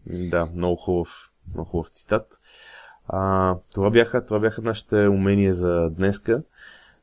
Да, 0.07 0.47
много 0.55 0.77
хубав, 0.77 1.09
много 1.55 1.71
хубав 1.71 1.89
цитат. 1.89 2.39
А, 3.09 3.55
това, 3.75 3.91
бяха, 3.91 4.27
това 4.27 4.39
бяха 4.39 4.63
нашите 4.63 4.97
умения 4.97 5.55
за 5.55 5.91
днеска. 5.91 6.43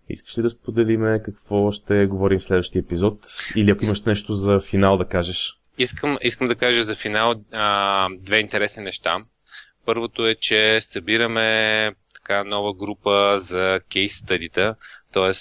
Искаш 0.09 0.37
ли 0.37 0.41
да 0.41 0.49
споделиме 0.49 1.21
какво 1.25 1.71
ще 1.71 2.05
говорим 2.05 2.39
в 2.39 2.43
следващия 2.43 2.79
епизод? 2.79 3.19
Или 3.55 3.71
ако 3.71 3.85
имаш 3.85 4.01
нещо 4.01 4.33
за 4.33 4.59
финал 4.59 4.97
да 4.97 5.05
кажеш? 5.05 5.53
Искам, 5.77 6.17
искам 6.21 6.47
да 6.47 6.55
кажа 6.55 6.83
за 6.83 6.95
финал 6.95 7.35
а, 7.51 8.09
две 8.17 8.39
интересни 8.39 8.83
неща. 8.83 9.17
Първото 9.85 10.27
е, 10.27 10.35
че 10.35 10.79
събираме 10.81 11.91
така 12.15 12.43
нова 12.43 12.73
група 12.73 13.35
за 13.39 13.79
кейс 13.91 14.17
стадита, 14.17 14.75
т.е. 15.11 15.31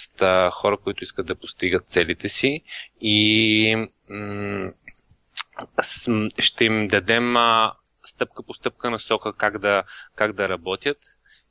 хора, 0.51 0.77
които 0.77 1.03
искат 1.03 1.25
да 1.25 1.35
постигат 1.35 1.87
целите 1.87 2.29
си 2.29 2.61
и 3.01 3.87
м- 4.09 4.71
ще 6.39 6.65
им 6.65 6.87
дадем 6.87 7.37
а, 7.37 7.73
стъпка 8.05 8.43
по 8.43 8.53
стъпка 8.53 8.89
насока 8.89 9.33
как 9.33 9.57
да, 9.57 9.83
как 10.15 10.33
да 10.33 10.49
работят 10.49 10.97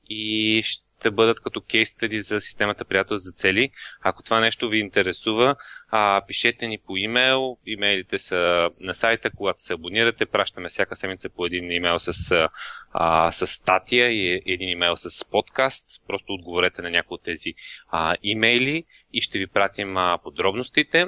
и 0.09 0.63
ще 0.65 0.89
да 1.03 1.11
бъдат 1.11 1.41
като 1.41 1.61
кейс 1.61 1.89
стади 1.89 2.21
за 2.21 2.41
системата 2.41 2.85
приятел 2.85 3.17
за 3.17 3.33
цели. 3.33 3.71
Ако 4.01 4.23
това 4.23 4.41
нещо 4.41 4.69
ви 4.69 4.79
интересува, 4.79 5.57
а, 5.89 6.23
пишете 6.27 6.67
ни 6.67 6.79
по 6.79 6.97
имейл. 6.97 7.57
Имейлите 7.67 8.19
са 8.19 8.71
на 8.81 8.95
сайта, 8.95 9.31
когато 9.31 9.63
се 9.63 9.73
абонирате. 9.73 10.27
Пращаме 10.27 10.69
всяка 10.69 10.97
седмица 10.97 11.29
по 11.29 11.47
един 11.47 11.73
имейл 11.73 11.99
с, 11.99 12.49
а, 12.93 13.33
с 13.33 13.47
статия 13.47 14.11
и 14.11 14.43
един 14.47 14.69
имейл 14.69 14.97
с 14.97 15.25
подкаст. 15.25 15.85
Просто 16.09 16.33
отговорете 16.33 16.83
на 16.83 16.91
някои 16.91 17.15
от 17.15 17.23
тези 17.23 17.55
а, 17.89 18.17
имейли 18.23 18.85
и 19.13 19.21
ще 19.21 19.39
ви 19.39 19.47
пратим 19.47 19.97
а, 19.97 20.19
подробностите. 20.23 21.07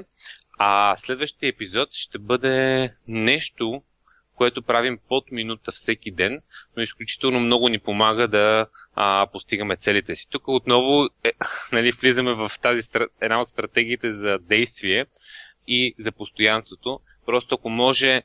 А 0.59 0.97
следващия 0.97 1.49
епизод 1.49 1.89
ще 1.93 2.19
бъде 2.19 2.91
нещо, 3.09 3.83
което 4.41 4.63
правим 4.63 4.99
под 5.09 5.33
минута 5.33 5.73
всеки 5.73 6.11
ден, 6.11 6.41
но 6.77 6.83
изключително 6.83 7.41
много 7.41 7.69
ни 7.69 7.79
помага 7.79 8.29
да 8.29 8.67
а, 8.95 9.27
постигаме 9.33 9.77
целите 9.77 10.17
си. 10.17 10.27
Тук 10.31 10.49
отново 10.49 11.09
е, 11.25 11.33
нали, 11.73 11.93
влизаме 11.93 12.35
в 12.35 12.53
тази 12.63 12.83
една 13.21 13.41
от 13.41 13.49
стратегиите 13.49 14.11
за 14.13 14.39
действие 14.39 15.07
и 15.69 15.95
за 15.99 16.13
постоянството. 16.13 17.01
Просто 17.27 17.55
ако 17.55 17.71
може, 17.71 18.23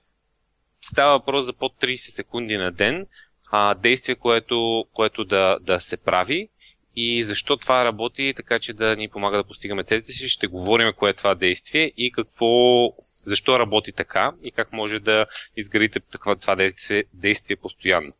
става 0.81 1.11
въпрос 1.11 1.45
за 1.45 1.53
под 1.53 1.73
30 1.81 1.95
секунди 1.95 2.57
на 2.57 2.71
ден, 2.71 3.07
а, 3.51 3.73
действие, 3.73 4.15
което, 4.15 4.85
което 4.93 5.25
да, 5.25 5.57
да 5.61 5.79
се 5.79 5.97
прави 5.97 6.49
и 6.95 7.23
защо 7.23 7.57
това 7.57 7.85
работи, 7.85 8.33
така 8.35 8.59
че 8.59 8.73
да 8.73 8.95
ни 8.95 9.09
помага 9.09 9.37
да 9.37 9.43
постигаме 9.43 9.83
целите 9.83 10.11
си. 10.11 10.29
Ще 10.29 10.47
говорим 10.47 10.93
кое 10.93 11.09
е 11.09 11.13
това 11.13 11.35
действие 11.35 11.91
и 11.97 12.11
какво, 12.11 12.89
защо 13.23 13.59
работи 13.59 13.91
така 13.91 14.31
и 14.43 14.51
как 14.51 14.73
може 14.73 14.99
да 14.99 15.25
изградите 15.57 15.99
това 16.39 16.55
действие, 16.55 17.03
действие 17.13 17.55
постоянно. 17.55 18.13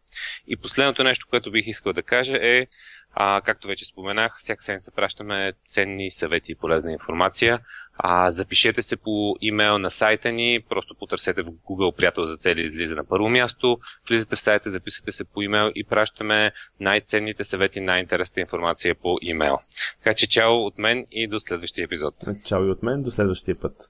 И 0.48 0.58
последното 0.58 1.04
нещо, 1.04 1.28
което 1.30 1.52
бих 1.52 1.68
искал 1.68 1.94
да 1.94 2.04
кажа 2.04 2.38
е, 2.42 2.68
а, 3.16 3.42
както 3.42 3.68
вече 3.68 3.86
споменах, 3.86 4.38
всяка 4.38 4.64
седмица 4.64 4.92
пращаме 4.92 5.54
ценни 5.68 6.12
съвети 6.12 6.52
и 6.52 6.56
полезна 6.56 6.92
информация. 6.92 7.60
А, 7.98 8.32
запишете 8.32 8.82
се 8.82 8.96
по 8.98 9.36
имейл 9.42 9.78
на 9.78 9.92
сайта 9.92 10.32
ни, 10.32 10.60
просто 10.70 10.96
потърсете 10.96 11.42
в 11.42 11.46
Google 11.46 11.96
приятел 11.96 12.26
за 12.26 12.38
цели 12.38 12.62
излиза 12.62 12.96
на 12.96 13.06
първо 13.06 13.30
място, 13.30 13.80
влизате 14.10 14.36
в 14.36 14.40
сайта, 14.40 14.70
записвате 14.70 15.12
се 15.12 15.24
по 15.24 15.42
имейл 15.42 15.72
и 15.76 15.84
пращаме 15.84 16.52
най-ценните 16.80 17.44
съвети, 17.44 17.80
най-интересната 17.80 18.40
информация 18.40 18.96
по 18.96 19.18
имейл. 19.22 19.58
Така 20.04 20.14
че 20.14 20.30
чао 20.30 20.54
от 20.54 20.78
мен 20.78 21.06
и 21.12 21.28
до 21.28 21.40
следващия 21.40 21.84
епизод. 21.84 22.16
Чао 22.46 22.66
и 22.66 22.70
от 22.70 22.84
мен, 22.84 23.04
до 23.04 23.12
следващия 23.12 23.60
път. 23.60 23.90